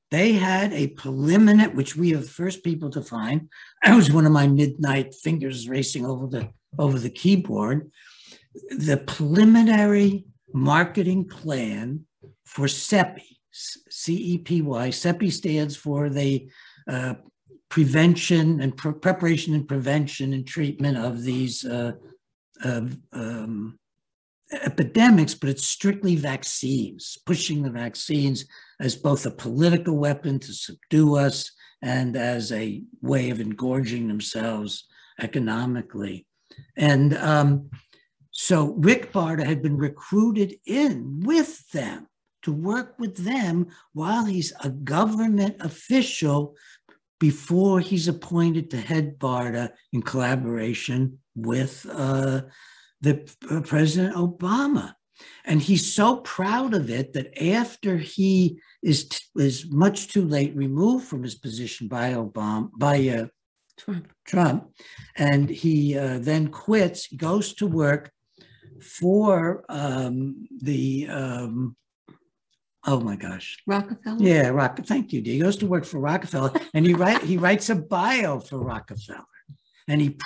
[0.09, 3.49] They had a preliminary, which we are the first people to find.
[3.83, 7.91] I was one of my midnight fingers racing over the over the keyboard.
[8.69, 12.05] The preliminary marketing plan
[12.45, 14.89] for CEPI, C-E-P-Y.
[14.89, 16.49] CEPI stands for the
[16.87, 17.15] uh,
[17.69, 21.93] prevention and pre- preparation and prevention and treatment of these uh,
[22.63, 23.77] of um,
[24.51, 28.45] epidemics, but it's strictly vaccines, pushing the vaccines
[28.79, 34.87] as both a political weapon to subdue us and as a way of engorging themselves
[35.21, 36.25] economically.
[36.77, 37.69] And um,
[38.31, 42.07] so Rick BARDA had been recruited in with them
[42.43, 46.55] to work with them while he's a government official
[47.23, 52.41] before he's appointed to head BARDA in collaboration with uh,
[52.99, 53.15] the
[53.49, 54.93] uh, President Obama.
[55.45, 59.07] And he's so proud of it that after he is
[59.37, 63.27] is much too late removed from his position by Obama by uh,
[63.77, 64.05] Trump.
[64.27, 64.61] Trump,
[65.15, 67.07] and he uh, then quits.
[67.07, 68.11] Goes to work
[68.81, 71.77] for um, the um,
[72.85, 74.17] oh my gosh Rockefeller.
[74.19, 74.79] Yeah, Rock.
[74.85, 75.21] Thank you.
[75.21, 79.25] He goes to work for Rockefeller, and he write he writes a bio for Rockefeller,
[79.87, 80.17] and he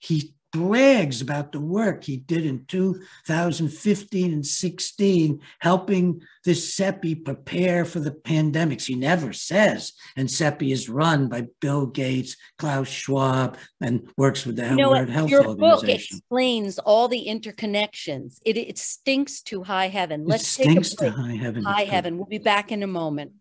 [0.00, 7.84] he brags about the work he did in 2015 and 16, helping this CEPI prepare
[7.84, 8.86] for the pandemics.
[8.86, 14.56] He never says, and CEPI is run by Bill Gates, Klaus Schwab, and works with
[14.56, 15.68] the you know World Health your Organization.
[15.68, 18.38] Your book explains all the interconnections.
[18.44, 20.24] It, it stinks to high heaven.
[20.26, 21.14] Let's it stinks take a break.
[21.14, 21.62] to high heaven.
[21.64, 22.16] High heaven.
[22.16, 23.32] We'll be back in a moment.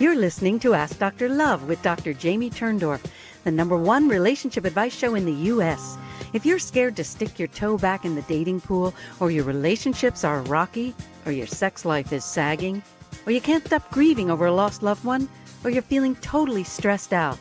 [0.00, 1.28] You're listening to Ask Dr.
[1.28, 2.12] Love with Dr.
[2.12, 3.00] Jamie Turndorf,
[3.44, 5.96] the number one relationship advice show in the U.S.
[6.32, 10.24] If you're scared to stick your toe back in the dating pool, or your relationships
[10.24, 12.82] are rocky, or your sex life is sagging,
[13.24, 15.28] or you can't stop grieving over a lost loved one,
[15.62, 17.38] or you're feeling totally stressed out,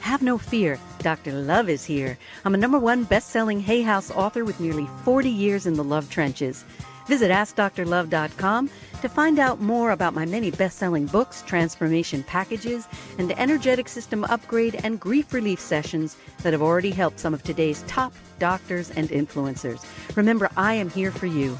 [0.00, 0.80] have no fear.
[0.98, 1.32] Dr.
[1.32, 2.18] Love is here.
[2.44, 5.84] I'm a number one best selling Hay House author with nearly 40 years in the
[5.84, 6.64] love trenches.
[7.06, 12.86] Visit AskDrLove.com to find out more about my many best selling books, transformation packages,
[13.18, 17.82] and energetic system upgrade and grief relief sessions that have already helped some of today's
[17.82, 19.84] top doctors and influencers.
[20.16, 21.58] Remember, I am here for you.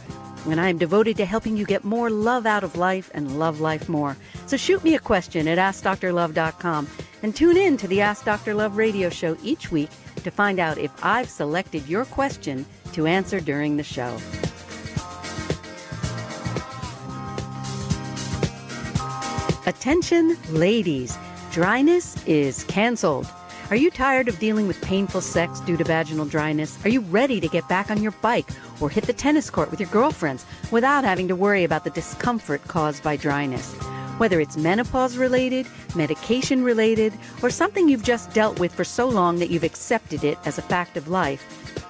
[0.49, 3.61] And I am devoted to helping you get more love out of life and love
[3.61, 4.17] life more.
[4.47, 6.89] So shoot me a question at AskDrLove.com
[7.23, 8.55] and tune in to the Ask Dr.
[8.55, 9.91] Love radio show each week
[10.25, 14.19] to find out if I've selected your question to answer during the show.
[19.65, 21.17] Attention, ladies,
[21.53, 23.29] dryness is canceled.
[23.71, 26.85] Are you tired of dealing with painful sex due to vaginal dryness?
[26.85, 28.49] Are you ready to get back on your bike
[28.81, 32.67] or hit the tennis court with your girlfriends without having to worry about the discomfort
[32.67, 33.73] caused by dryness?
[34.19, 39.39] Whether it's menopause related, medication related, or something you've just dealt with for so long
[39.39, 41.45] that you've accepted it as a fact of life,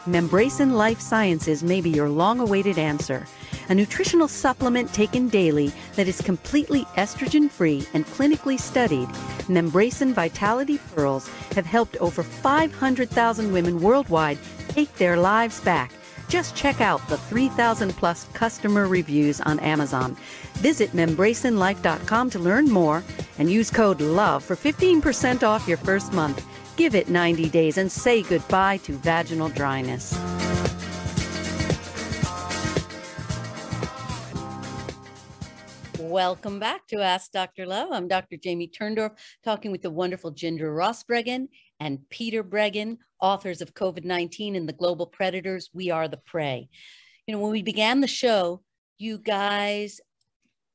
[0.06, 3.26] Membrasin Life Sciences may be your long awaited answer
[3.72, 9.08] a nutritional supplement taken daily that is completely estrogen free and clinically studied,
[9.48, 15.90] Membrasin Vitality Pearls have helped over 500,000 women worldwide take their lives back.
[16.28, 20.18] Just check out the 3,000 plus customer reviews on Amazon.
[20.58, 23.02] Visit membrasinlife.com to learn more
[23.38, 26.44] and use code LOVE for 15% off your first month.
[26.76, 30.12] Give it 90 days and say goodbye to vaginal dryness.
[36.12, 37.64] Welcome back to Ask Dr.
[37.64, 37.88] Love.
[37.90, 38.36] I'm Dr.
[38.36, 41.48] Jamie Turndorf, talking with the wonderful Ginger Ross Breggin
[41.80, 46.68] and Peter Breggin, authors of COVID 19 and the Global Predators We Are the Prey.
[47.26, 48.60] You know, when we began the show,
[48.98, 50.02] you guys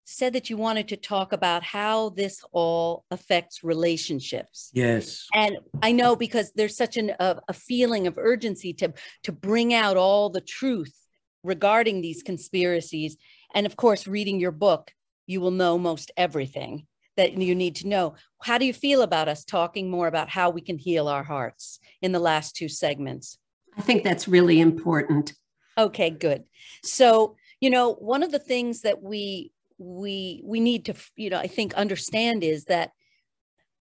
[0.05, 4.71] said that you wanted to talk about how this all affects relationships.
[4.73, 5.27] Yes.
[5.35, 9.71] And I know because there's such an, a, a feeling of urgency to, to bring
[9.71, 10.95] out all the truth
[11.43, 13.17] regarding these conspiracies.
[13.53, 14.93] And of course, reading your book
[15.28, 18.15] you will know most everything that you need to know.
[18.41, 21.80] How do you feel about us talking more about how we can heal our hearts
[22.01, 23.38] in the last two segments?
[23.78, 25.34] I think that's really important.
[25.78, 26.43] Okay, good.
[26.84, 31.38] So, you know, one of the things that we we we need to, you know,
[31.38, 32.91] I think understand is that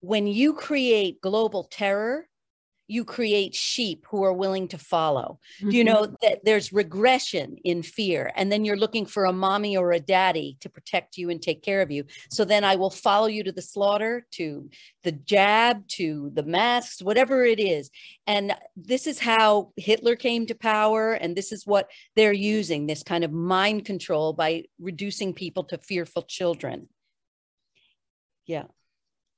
[0.01, 2.28] when you create global terror,
[2.89, 5.39] you create sheep who are willing to follow.
[5.61, 5.70] Mm-hmm.
[5.70, 9.93] You know that there's regression in fear, and then you're looking for a mommy or
[9.93, 12.05] a daddy to protect you and take care of you.
[12.30, 14.70] So then I will follow you to the slaughter, to
[15.03, 17.91] the jab, to the masks, whatever it is.
[18.26, 23.03] And this is how Hitler came to power, and this is what they're using this
[23.03, 26.89] kind of mind control by reducing people to fearful children.
[28.47, 28.64] Yeah.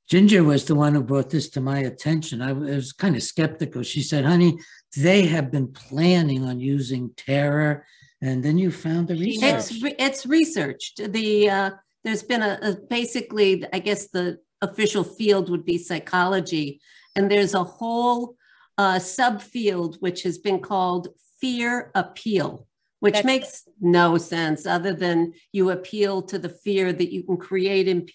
[0.08, 2.40] Ginger was the one who brought this to my attention.
[2.40, 3.82] I was kind of skeptical.
[3.82, 4.58] She said, honey,
[4.96, 7.84] they have been planning on using terror.
[8.22, 9.54] And then you found the research.
[9.54, 11.12] It's, re- it's researched.
[11.12, 11.70] The uh,
[12.04, 16.80] There's been a, a, basically, I guess the official field would be psychology.
[17.14, 18.36] And there's a whole
[18.78, 21.08] uh, subfield which has been called
[21.40, 22.66] fear appeal
[23.00, 27.36] which That's makes no sense other than you appeal to the fear that you can
[27.36, 28.08] create in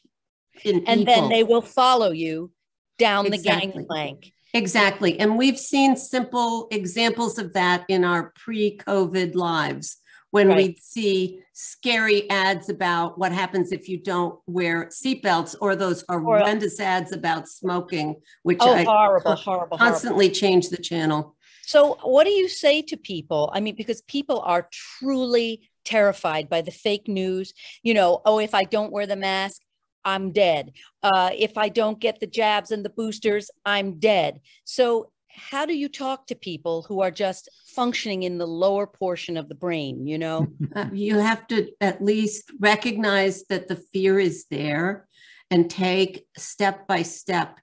[0.65, 2.51] and then they will follow you
[2.99, 3.67] down exactly.
[3.67, 4.33] the gangplank.
[4.53, 5.19] Exactly.
[5.19, 9.97] And we've seen simple examples of that in our pre COVID lives
[10.29, 10.57] when right.
[10.57, 16.79] we see scary ads about what happens if you don't wear seatbelts or those horrendous
[16.79, 20.39] or, ads about smoking, which oh, I horrible, horrible, constantly horrible.
[20.39, 21.35] change the channel.
[21.65, 23.51] So, what do you say to people?
[23.53, 27.53] I mean, because people are truly terrified by the fake news.
[27.83, 29.61] You know, oh, if I don't wear the mask,
[30.05, 30.73] I'm dead.
[31.01, 34.41] Uh, if I don't get the jabs and the boosters, I'm dead.
[34.65, 39.35] So, how do you talk to people who are just functioning in the lower portion
[39.35, 40.05] of the brain?
[40.05, 45.07] You know, uh, you have to at least recognize that the fear is there
[45.49, 47.59] and take step by step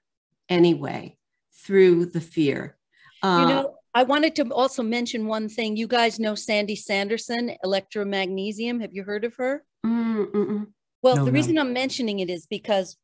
[0.49, 1.17] anyway
[1.63, 2.77] through the fear.
[3.23, 5.75] Uh, you know, I wanted to also mention one thing.
[5.75, 8.81] You guys know Sandy Sanderson, electromagnesium.
[8.81, 9.63] Have you heard of her?
[9.85, 10.67] Mm-mm.
[11.01, 11.35] Well, no, the no.
[11.35, 12.97] reason I'm mentioning it is because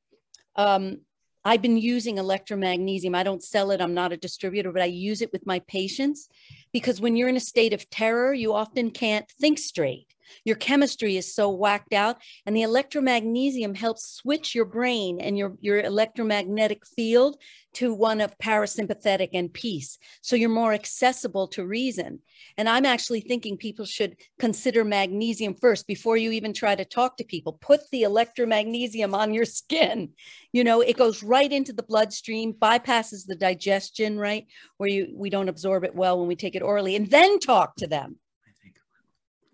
[0.55, 1.01] um,
[1.43, 3.15] I've been using electromagnesium.
[3.15, 6.29] I don't sell it, I'm not a distributor, but I use it with my patients
[6.73, 10.13] because when you're in a state of terror, you often can't think straight.
[10.45, 15.53] Your chemistry is so whacked out, and the electromagnesium helps switch your brain and your,
[15.61, 17.38] your electromagnetic field
[17.73, 19.99] to one of parasympathetic and peace.
[20.21, 22.19] So you're more accessible to reason.
[22.57, 27.17] And I'm actually thinking people should consider magnesium first before you even try to talk
[27.17, 27.53] to people.
[27.61, 30.13] Put the electromagnesium on your skin.
[30.53, 34.47] You know, it goes right into the bloodstream, bypasses the digestion, right?
[34.78, 37.75] Where you we don't absorb it well when we take it orally, and then talk
[37.75, 38.17] to them.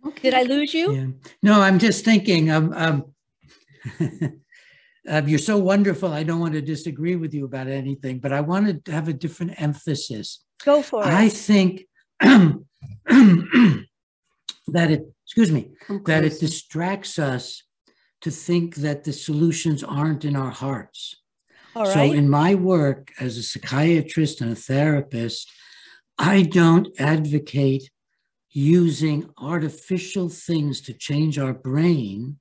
[0.06, 0.32] Okay.
[0.32, 0.94] Did I lose you?
[0.94, 1.08] Yeah.
[1.42, 2.52] No, I'm just thinking.
[2.52, 3.06] Um, um,
[5.10, 6.12] uh, you're so wonderful.
[6.12, 9.14] I don't want to disagree with you about anything, but I want to have a
[9.14, 10.44] different emphasis.
[10.64, 11.08] Go for it.
[11.08, 11.84] I think
[12.20, 12.66] that
[14.68, 15.06] it.
[15.26, 15.72] Excuse me.
[16.06, 17.64] That it distracts us
[18.22, 21.16] to think that the solutions aren't in our hearts.
[21.76, 21.94] All right.
[21.94, 25.52] So, in my work as a psychiatrist and a therapist,
[26.18, 27.90] I don't advocate
[28.54, 32.38] using artificial things to change our brain,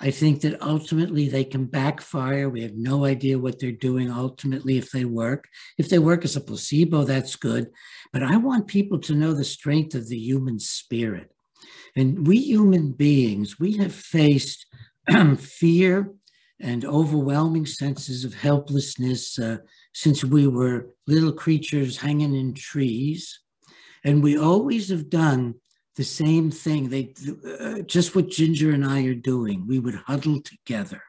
[0.00, 2.50] I think that ultimately they can backfire.
[2.50, 5.44] We have no idea what they're doing ultimately if they work.
[5.78, 7.70] If they work as a placebo, that's good.
[8.12, 11.30] But I want people to know the strength of the human spirit.
[11.94, 14.66] And we human beings, we have faced
[15.38, 16.12] fear
[16.58, 19.58] and overwhelming senses of helplessness uh,
[19.94, 23.41] since we were little creatures hanging in trees.
[24.04, 25.54] And we always have done
[25.96, 26.88] the same thing.
[26.88, 27.14] They
[27.60, 29.66] uh, just what Ginger and I are doing.
[29.66, 31.02] We would huddle together,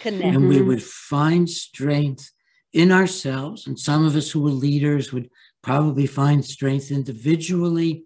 [0.00, 0.24] Connect.
[0.24, 2.30] and we would find strength
[2.72, 3.66] in ourselves.
[3.66, 5.30] And some of us who were leaders would
[5.62, 8.04] probably find strength individually,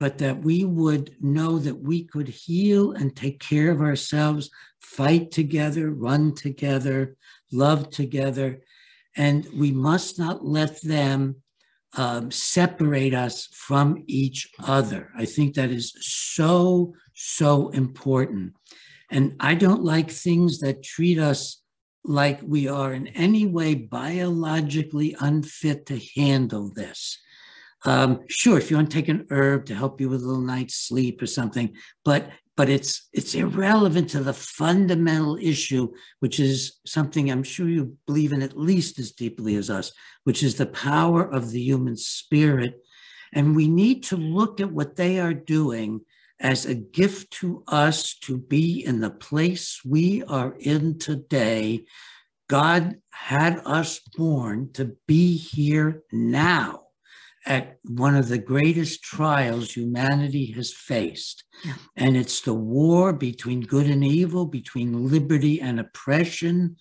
[0.00, 4.50] but that we would know that we could heal and take care of ourselves,
[4.80, 7.16] fight together, run together,
[7.52, 8.60] love together.
[9.16, 11.41] And we must not let them
[11.96, 15.10] um, separate us from each other.
[15.16, 18.54] I think that is so, so important.
[19.10, 21.62] And I don't like things that treat us
[22.04, 27.18] like we are in any way biologically unfit to handle this.
[27.84, 30.42] Um, sure, if you want to take an herb to help you with a little
[30.42, 31.74] night's sleep or something,
[32.04, 37.96] but but it's it's irrelevant to the fundamental issue, which is something I'm sure you
[38.06, 39.92] believe in at least as deeply as us,
[40.24, 42.74] which is the power of the human spirit.
[43.32, 46.02] And we need to look at what they are doing
[46.38, 51.84] as a gift to us to be in the place we are in today.
[52.48, 56.82] God had us born to be here now
[57.46, 61.44] at one of the greatest trials humanity has faced.
[61.64, 61.74] Yeah.
[61.96, 66.76] And it's the war between good and evil, between liberty and oppression,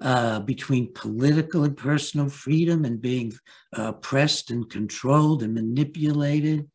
[0.00, 3.32] uh, between political and personal freedom and being
[3.78, 6.68] uh, oppressed and controlled and manipulated.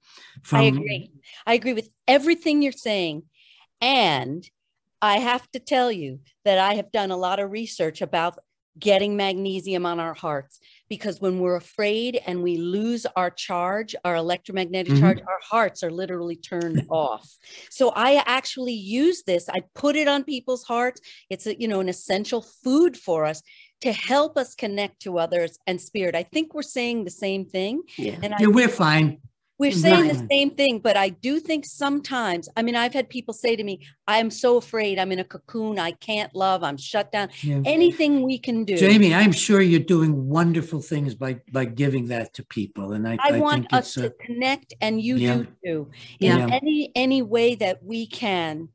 [0.44, 1.12] From- I agree.
[1.46, 3.24] I agree with everything you're saying.
[3.82, 4.50] And
[5.02, 8.40] I have to tell you that I have done a lot of research about
[8.80, 10.60] getting magnesium on our hearts
[10.90, 15.02] because when we're afraid and we lose our charge our electromagnetic mm-hmm.
[15.02, 17.30] charge our hearts are literally turned off.
[17.70, 21.02] So i actually use this i put it on people's hearts.
[21.30, 23.42] It's a, you know an essential food for us
[23.82, 26.16] to help us connect to others and spirit.
[26.16, 29.20] I think we're saying the same thing yeah, and yeah we're fine
[29.60, 29.80] we're mm-hmm.
[29.80, 33.56] saying the same thing, but I do think sometimes, I mean, I've had people say
[33.56, 35.80] to me, I'm so afraid I'm in a cocoon.
[35.80, 36.64] I can't love.
[36.64, 37.30] I'm shut down.
[37.42, 37.62] Yeah.
[37.66, 38.78] Anything we can do.
[38.78, 42.94] Jamie, I'm sure you're doing wonderful things by by giving that to people.
[42.94, 45.36] And I, I, I want us to connect and you yeah.
[45.38, 46.60] do too in yeah.
[46.62, 48.70] any any way that we can.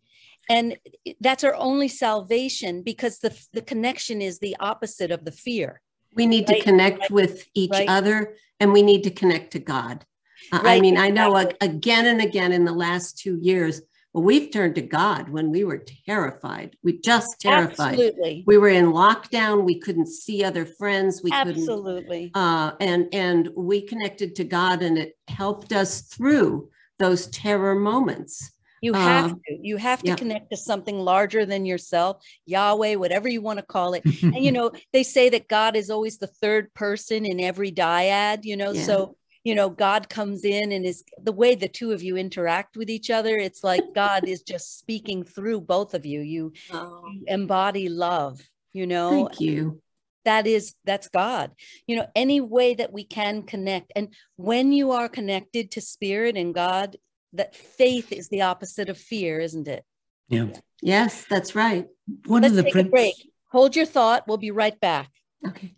[0.51, 0.77] And
[1.21, 5.81] that's our only salvation because the, the connection is the opposite of the fear.
[6.15, 6.59] We need right?
[6.59, 7.11] to connect right?
[7.11, 7.89] with each right?
[7.89, 10.05] other and we need to connect to God.
[10.53, 10.99] Right, I mean.
[10.99, 13.81] I know again and again in the last two years,
[14.13, 16.77] well, we've turned to God when we were terrified.
[16.83, 17.95] We just terrified.
[17.95, 18.45] Absolutely.
[18.47, 19.65] We were in lockdown.
[19.65, 21.23] We couldn't see other friends.
[21.23, 22.31] We Absolutely.
[22.31, 22.37] couldn't.
[22.37, 28.51] Uh, and and we connected to God, and it helped us through those terror moments.
[28.83, 29.59] You have uh, to.
[29.63, 30.17] You have to yeah.
[30.17, 34.05] connect to something larger than yourself, Yahweh, whatever you want to call it.
[34.05, 38.45] and you know, they say that God is always the third person in every dyad.
[38.45, 38.83] You know, yeah.
[38.83, 42.77] so you know god comes in and is the way the two of you interact
[42.77, 46.21] with each other it's like god is just speaking through both of you.
[46.21, 47.03] You, oh.
[47.13, 48.41] you embody love
[48.73, 49.11] you know?
[49.11, 49.81] Thank you.
[50.25, 51.51] That is that's god.
[51.87, 56.37] You know any way that we can connect and when you are connected to spirit
[56.37, 56.97] and god
[57.33, 59.85] that faith is the opposite of fear isn't it?
[60.29, 60.47] Yeah.
[60.81, 61.87] Yes that's right.
[62.27, 63.15] One Let's of the take prince- a break.
[63.51, 64.27] Hold your thought.
[64.27, 65.11] We'll be right back.
[65.47, 65.75] Okay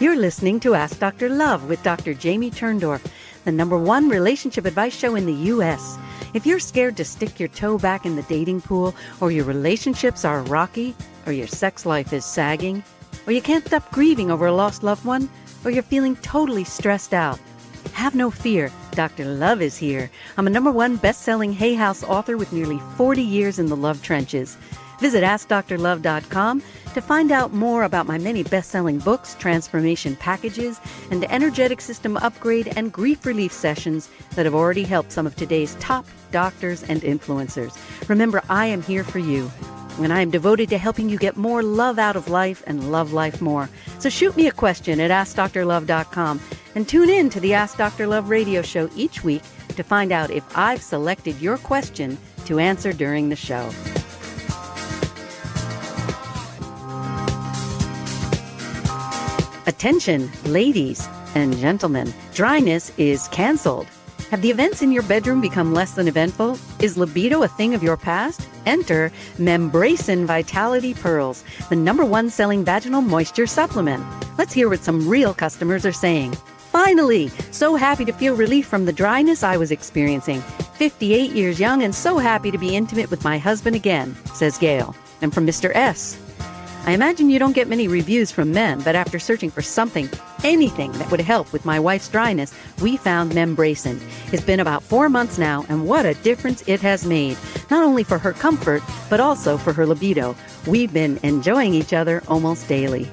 [0.00, 1.28] you're listening to Ask Dr.
[1.28, 2.14] Love with Dr.
[2.14, 3.04] Jamie Turndorf,
[3.44, 5.98] the number one relationship advice show in the U.S.
[6.34, 10.24] If you're scared to stick your toe back in the dating pool, or your relationships
[10.24, 10.94] are rocky,
[11.26, 12.84] or your sex life is sagging,
[13.26, 15.28] or you can't stop grieving over a lost loved one,
[15.64, 17.40] or you're feeling totally stressed out,
[17.92, 18.70] have no fear.
[18.92, 19.24] Dr.
[19.24, 20.10] Love is here.
[20.36, 23.76] I'm a number one best selling Hay House author with nearly 40 years in the
[23.76, 24.56] love trenches.
[25.00, 26.62] Visit AskDrLove.com
[26.98, 30.80] to find out more about my many best selling books, transformation packages,
[31.12, 35.76] and energetic system upgrade and grief relief sessions that have already helped some of today's
[35.76, 37.78] top doctors and influencers.
[38.08, 39.48] Remember, I am here for you.
[40.00, 43.12] And I am devoted to helping you get more love out of life and love
[43.12, 43.68] life more.
[44.00, 46.40] So shoot me a question at AskDoctorLove.com
[46.74, 48.08] and tune in to the Ask Dr.
[48.08, 49.42] Love radio show each week
[49.76, 53.70] to find out if I've selected your question to answer during the show.
[59.68, 63.86] Attention, ladies and gentlemen, dryness is canceled.
[64.30, 66.58] Have the events in your bedroom become less than eventful?
[66.80, 68.48] Is libido a thing of your past?
[68.64, 74.02] Enter Membrasin Vitality Pearls, the number one selling vaginal moisture supplement.
[74.38, 76.32] Let's hear what some real customers are saying.
[76.72, 80.40] Finally, so happy to feel relief from the dryness I was experiencing.
[80.78, 84.96] 58 years young and so happy to be intimate with my husband again, says Gail.
[85.20, 85.72] And from Mr.
[85.74, 86.16] S.
[86.88, 90.08] I imagine you don't get many reviews from men, but after searching for something,
[90.42, 94.00] anything that would help with my wife's dryness, we found Membrasin.
[94.32, 97.36] It's been about four months now, and what a difference it has made.
[97.70, 100.34] Not only for her comfort, but also for her libido.
[100.66, 103.06] We've been enjoying each other almost daily.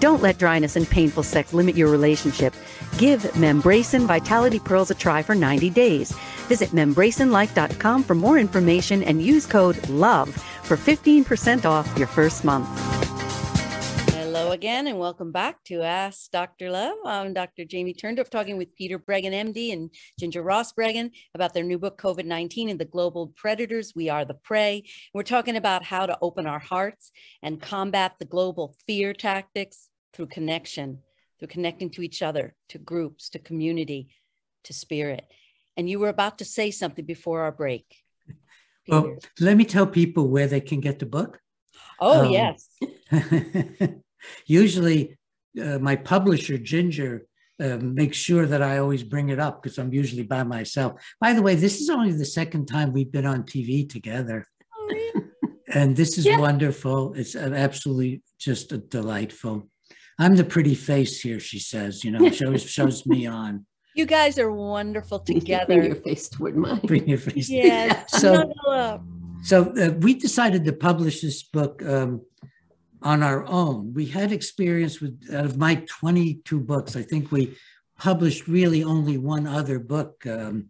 [0.00, 2.54] Don't let dryness and painful sex limit your relationship.
[2.98, 6.10] Give Membrasin Vitality Pearls a try for 90 days.
[6.48, 12.66] Visit membrasinlife.com for more information and use code LOVE for 15% off your first month
[14.52, 16.70] again, and welcome back to Ask Dr.
[16.70, 16.98] Love.
[17.06, 17.64] I'm Dr.
[17.64, 19.88] Jamie Turndorf talking with Peter Breggin, MD, and
[20.20, 23.94] Ginger Ross Breggin about their new book, COVID 19 and the Global Predators.
[23.96, 24.84] We Are the Prey.
[25.14, 30.26] We're talking about how to open our hearts and combat the global fear tactics through
[30.26, 30.98] connection,
[31.38, 34.08] through connecting to each other, to groups, to community,
[34.64, 35.24] to spirit.
[35.78, 37.86] And you were about to say something before our break.
[38.84, 39.00] Peter.
[39.00, 41.40] Well, let me tell people where they can get the book.
[41.98, 42.68] Oh, um, yes.
[44.46, 45.18] usually,
[45.60, 47.26] uh, my publisher, Ginger,
[47.62, 51.00] uh, makes sure that I always bring it up because I'm usually by myself.
[51.20, 54.46] By the way, this is only the second time we've been on TV together.
[54.74, 55.20] Oh,
[55.74, 56.38] and this is yeah.
[56.38, 57.14] wonderful.
[57.14, 59.68] It's absolutely just a delightful.
[60.18, 62.04] I'm the pretty face here, she says.
[62.04, 63.66] You know, shows shows me on.
[63.94, 65.66] You guys are wonderful together.
[65.66, 66.80] Bring your face toward mine.
[66.84, 67.50] Bring your face.
[67.50, 68.04] Yeah.
[68.06, 68.50] so,
[69.42, 72.22] so uh, we decided to publish this book um,
[73.02, 73.92] on our own.
[73.94, 76.96] We had experience with out of my 22 books.
[76.96, 77.56] I think we
[77.98, 80.66] published really only one other book, um,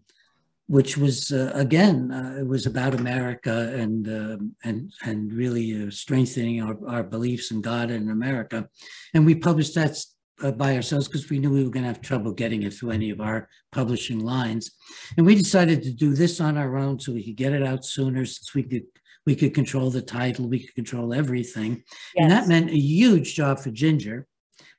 [0.67, 5.91] which was uh, again uh, it was about America and um, and and really uh,
[5.91, 8.69] strengthening our, our beliefs in God and America.
[9.15, 9.97] And we published that
[10.43, 12.91] uh, by ourselves because we knew we were going to have trouble getting it through
[12.91, 14.73] any of our publishing lines.
[15.17, 17.85] And we decided to do this on our own so we could get it out
[17.85, 18.87] sooner since we could
[19.27, 21.83] we could control the title, we could control everything.
[22.15, 22.23] Yes.
[22.23, 24.27] And that meant a huge job for Ginger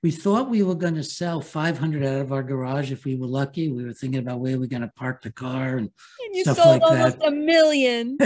[0.03, 3.25] we thought we were going to sell 500 out of our garage if we were
[3.25, 3.69] lucky.
[3.69, 6.57] We were thinking about where we're going to park the car and, and you stuff
[6.57, 7.27] sold like almost that.
[7.29, 8.17] a million.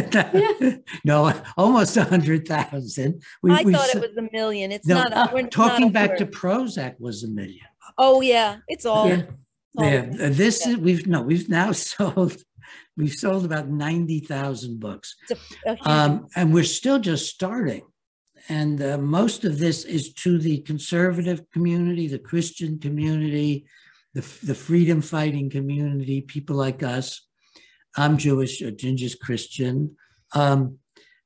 [1.06, 3.22] no, almost a hundred thousand.
[3.48, 4.72] I we thought it was a million.
[4.72, 5.14] It's no, not.
[5.14, 7.68] A, uh, talking not back to Prozac was a million.
[8.00, 9.08] Oh yeah, it's all.
[9.08, 9.24] Yeah,
[9.78, 10.08] all yeah.
[10.30, 10.74] This yeah.
[10.74, 12.38] is we've no we've now sold.
[12.96, 15.16] We've sold about ninety thousand books,
[15.66, 17.84] a, a um, and we're still just starting
[18.50, 23.66] and uh, most of this is to the conservative community, the Christian community,
[24.14, 27.28] the, the freedom fighting community, people like us.
[27.96, 29.98] I'm Jewish, uh, Ginger's Christian.
[30.34, 30.78] Um,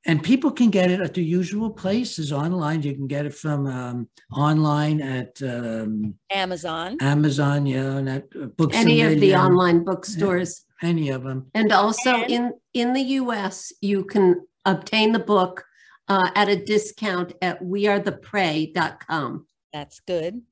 [0.04, 2.82] and people can get it at the usual places online.
[2.82, 6.96] You can get it from um, online at um, Amazon.
[7.00, 8.76] Amazon, yeah, and at uh, books.
[8.76, 10.64] Any of the online bookstores.
[10.82, 11.46] Yeah, any of them.
[11.54, 15.64] And also and in in the U.S., you can obtain the book
[16.08, 19.46] uh, at a discount at wearetheprey.com.
[19.72, 20.42] That's good.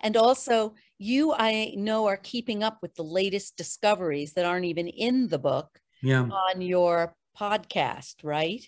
[0.00, 4.88] And also, you, I know, are keeping up with the latest discoveries that aren't even
[4.88, 6.22] in the book yeah.
[6.22, 8.64] on your podcast, right?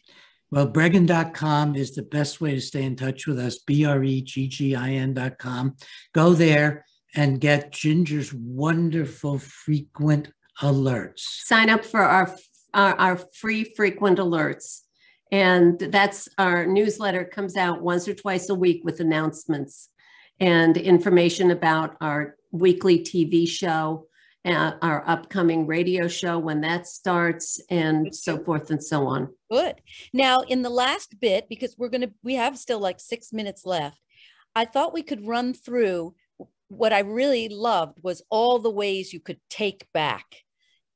[0.51, 4.21] Well, Breggin.com is the best way to stay in touch with us, B R E
[4.23, 5.77] G G I N.com.
[6.13, 6.85] Go there
[7.15, 10.31] and get Ginger's wonderful frequent
[10.63, 11.21] alerts.
[11.21, 12.35] Sign up for our,
[12.75, 14.83] our, our free frequent alerts.
[15.33, 19.89] And that's our newsletter comes out once or twice a week with announcements
[20.39, 24.07] and information about our weekly TV show,
[24.45, 29.35] uh, our upcoming radio show when that starts, and so forth and so on.
[29.51, 29.81] Good.
[30.13, 33.67] Now, in the last bit, because we're going to, we have still like six minutes
[33.67, 34.01] left,
[34.55, 36.15] I thought we could run through
[36.69, 40.43] what I really loved was all the ways you could take back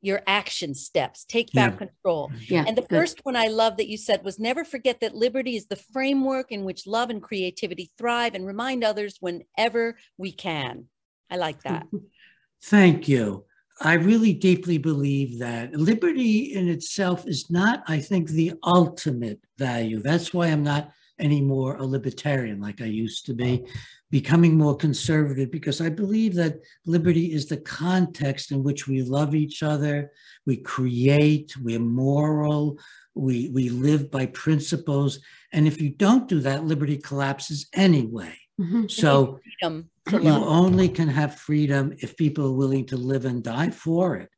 [0.01, 1.79] your action steps, take back yeah.
[1.79, 2.31] control.
[2.49, 2.97] Yeah, and the good.
[2.97, 6.53] first one I love that you said was never forget that liberty is the framework
[6.53, 10.87] in which love and creativity thrive and remind others whenever we can.
[11.31, 11.87] I like that.
[12.65, 13.45] Thank you.
[13.83, 20.03] I really deeply believe that liberty in itself is not, I think, the ultimate value.
[20.03, 23.67] That's why I'm not anymore a libertarian like I used to be
[24.11, 29.35] becoming more conservative because I believe that liberty is the context in which we love
[29.35, 30.11] each other,
[30.47, 32.79] we create, we're moral,
[33.15, 35.21] we, we live by principles.
[35.53, 38.37] And if you don't do that, liberty collapses anyway.
[38.61, 38.89] Mm-hmm.
[38.89, 44.17] So you only can have freedom if people are willing to live and die for
[44.17, 44.31] it.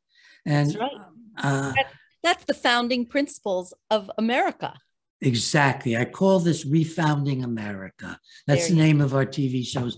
[0.45, 0.91] And that's, right.
[1.37, 1.73] uh,
[2.21, 4.73] that's the founding principles of America.
[5.23, 5.95] Exactly.
[5.95, 8.19] I call this Refounding America.
[8.45, 9.97] That's the name of our TV shows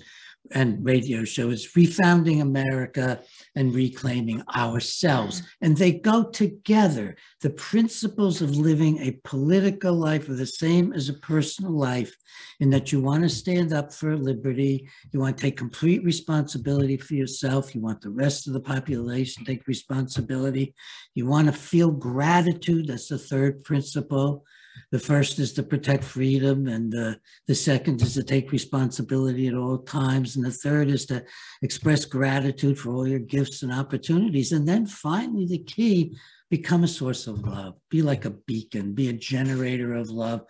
[0.52, 1.50] and radio show.
[1.50, 3.22] It's Refounding America
[3.56, 5.42] and Reclaiming Ourselves.
[5.62, 7.16] And they go together.
[7.42, 12.16] The principles of living a political life are the same as a personal life,
[12.60, 16.98] in that you want to stand up for liberty, you want to take complete responsibility
[16.98, 20.76] for yourself, you want the rest of the population to take responsibility,
[21.16, 22.88] you want to feel gratitude.
[22.88, 24.46] That's the third principle
[24.92, 29.54] the first is to protect freedom, and the, the second is to take responsibility at
[29.56, 31.24] all times, and the third is to
[31.62, 34.52] express gratitude for all your gifts and opportunities.
[34.52, 36.16] And then finally, the key
[36.50, 40.42] become a source of love, be like a beacon, be a generator of love,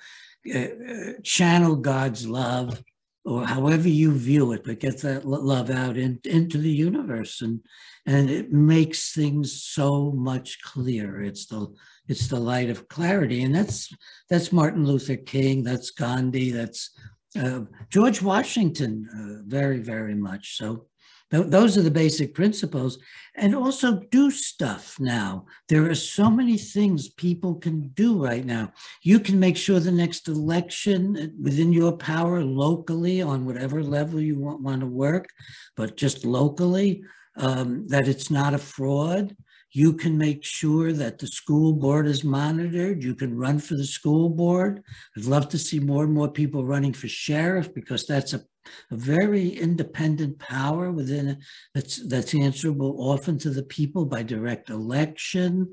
[0.53, 2.83] uh, uh channel God's love
[3.25, 7.59] or however you view it, but get that love out in, into the universe, and
[8.05, 11.23] and it makes things so much clearer.
[11.23, 11.73] It's the
[12.07, 13.93] it's the light of clarity, and that's
[14.29, 16.91] that's Martin Luther King, that's Gandhi, that's
[17.39, 20.87] uh, George Washington, uh, very very much so.
[21.31, 22.99] Th- those are the basic principles.
[23.35, 25.45] And also do stuff now.
[25.67, 28.71] There are so many things people can do right now.
[29.01, 34.21] You can make sure the next election uh, within your power locally on whatever level
[34.21, 35.27] you want, want to work,
[35.75, 37.03] but just locally,
[37.37, 39.35] um, that it's not a fraud.
[39.75, 43.03] You can make sure that the school board is monitored.
[43.03, 44.81] You can run for the school board.
[45.17, 48.41] I'd love to see more and more people running for sheriff because that's a
[48.89, 51.37] a very independent power within
[51.75, 55.71] that's that's answerable often to the people by direct election.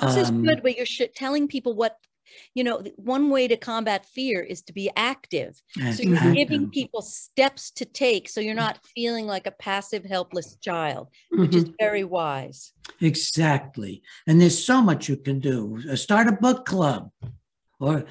[0.00, 1.96] This um, is good, but you're sh- telling people what
[2.54, 2.82] you know.
[2.96, 5.60] One way to combat fear is to be active.
[5.92, 10.56] So you're giving people steps to take, so you're not feeling like a passive, helpless
[10.56, 11.58] child, which mm-hmm.
[11.58, 12.72] is very wise.
[13.00, 15.80] Exactly, and there's so much you can do.
[15.96, 17.10] Start a book club,
[17.80, 18.04] or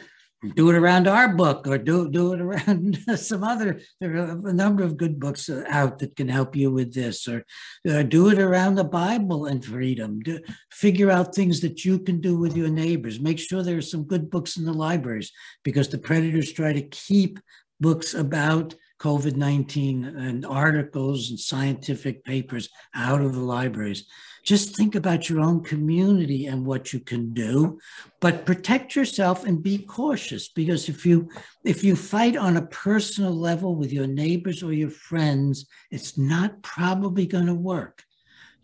[0.55, 4.53] do it around our book or do, do it around some other there are a
[4.53, 7.43] number of good books out that can help you with this or
[7.89, 10.19] uh, do it around the bible and freedom.
[10.19, 10.39] Do,
[10.71, 13.19] figure out things that you can do with your neighbors.
[13.19, 15.31] Make sure there are some good books in the libraries
[15.63, 17.39] because the predators try to keep
[17.79, 24.05] books about COVID 19 and articles and scientific papers out of the libraries
[24.47, 27.77] just think about your own community and what you can do
[28.21, 31.29] but protect yourself and be cautious because if you
[31.65, 36.61] if you fight on a personal level with your neighbors or your friends it's not
[36.63, 38.03] probably going to work.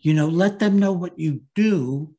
[0.00, 2.14] You know let them know what you do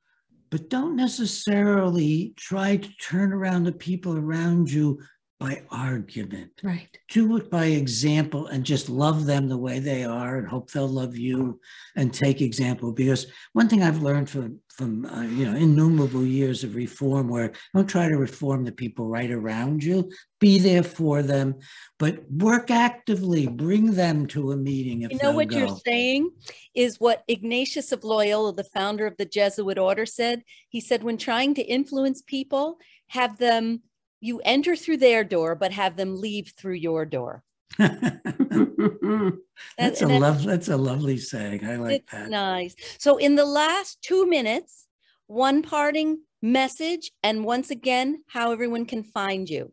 [0.51, 4.99] but don't necessarily try to turn around the people around you
[5.39, 6.51] by argument.
[6.63, 6.97] Right.
[7.09, 10.87] Do it by example and just love them the way they are and hope they'll
[10.87, 11.59] love you
[11.95, 12.93] and take example.
[12.93, 17.53] Because one thing I've learned from from uh, you know innumerable years of reform, where
[17.73, 20.09] don't try to reform the people right around you,
[20.39, 21.55] be there for them,
[21.97, 25.03] but work actively, bring them to a meeting.
[25.03, 25.57] If you know what go.
[25.57, 26.29] you're saying
[26.73, 30.43] is what Ignatius of Loyola, the founder of the Jesuit order, said.
[30.67, 32.77] He said when trying to influence people,
[33.07, 33.81] have them
[34.25, 37.43] you enter through their door, but have them leave through your door.
[37.77, 38.01] that's
[40.01, 40.43] a love.
[40.43, 41.65] That's a lovely saying.
[41.65, 42.29] I like that.
[42.29, 42.75] Nice.
[42.97, 44.87] So, in the last two minutes,
[45.27, 49.71] one parting message, and once again, how everyone can find you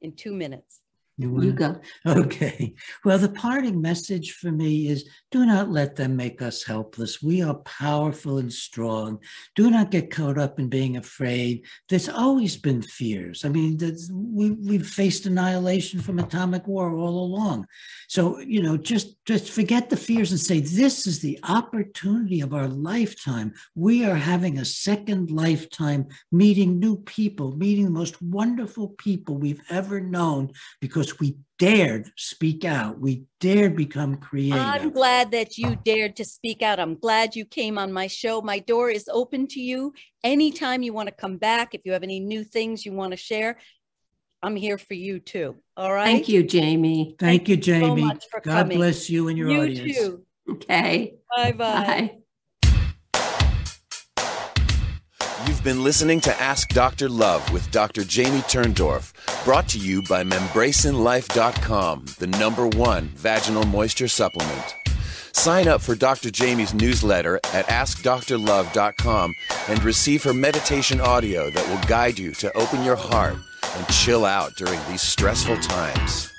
[0.00, 0.80] in two minutes.
[1.16, 1.80] You, want you go.
[2.06, 2.74] Okay.
[3.04, 7.20] Well, the parting message for me is do not let them make us helpless.
[7.20, 9.18] We are powerful and strong.
[9.56, 11.64] Do not get caught up in being afraid.
[11.88, 13.44] There's always been fears.
[13.44, 13.76] I mean,
[14.12, 17.66] we, we've faced annihilation from atomic war all along.
[18.06, 22.54] So, you know, just, just forget the fears and say, this is the opportunity of
[22.54, 23.54] our lifetime.
[23.74, 29.62] We are having a second lifetime meeting new people, meeting the most wonderful people we've
[29.68, 33.00] ever known because we dared speak out.
[33.00, 34.58] We dared become creative.
[34.58, 36.78] I'm glad that you dared to speak out.
[36.78, 38.42] I'm glad you came on my show.
[38.42, 41.74] My door is open to you anytime you want to come back.
[41.74, 43.58] If you have any new things you want to share,
[44.42, 45.56] I'm here for you too.
[45.76, 46.04] All right.
[46.04, 47.16] Thank you, Jamie.
[47.18, 48.02] Thank, Thank you, Jamie.
[48.02, 48.78] So God coming.
[48.78, 49.96] bless you and your you audience.
[49.96, 50.22] Too.
[50.50, 51.14] Okay.
[51.34, 51.56] Bye-bye.
[51.56, 52.10] Bye.
[52.12, 52.23] You've
[55.64, 57.08] been listening to Ask Dr.
[57.08, 58.04] Love with Dr.
[58.04, 59.14] Jamie Turndorf,
[59.46, 64.76] brought to you by membrasinlife.com, the number one vaginal moisture supplement.
[65.32, 66.30] Sign up for Dr.
[66.30, 69.34] Jamie's newsletter at AskDrLove.com
[69.68, 73.36] and receive her meditation audio that will guide you to open your heart
[73.76, 76.33] and chill out during these stressful times.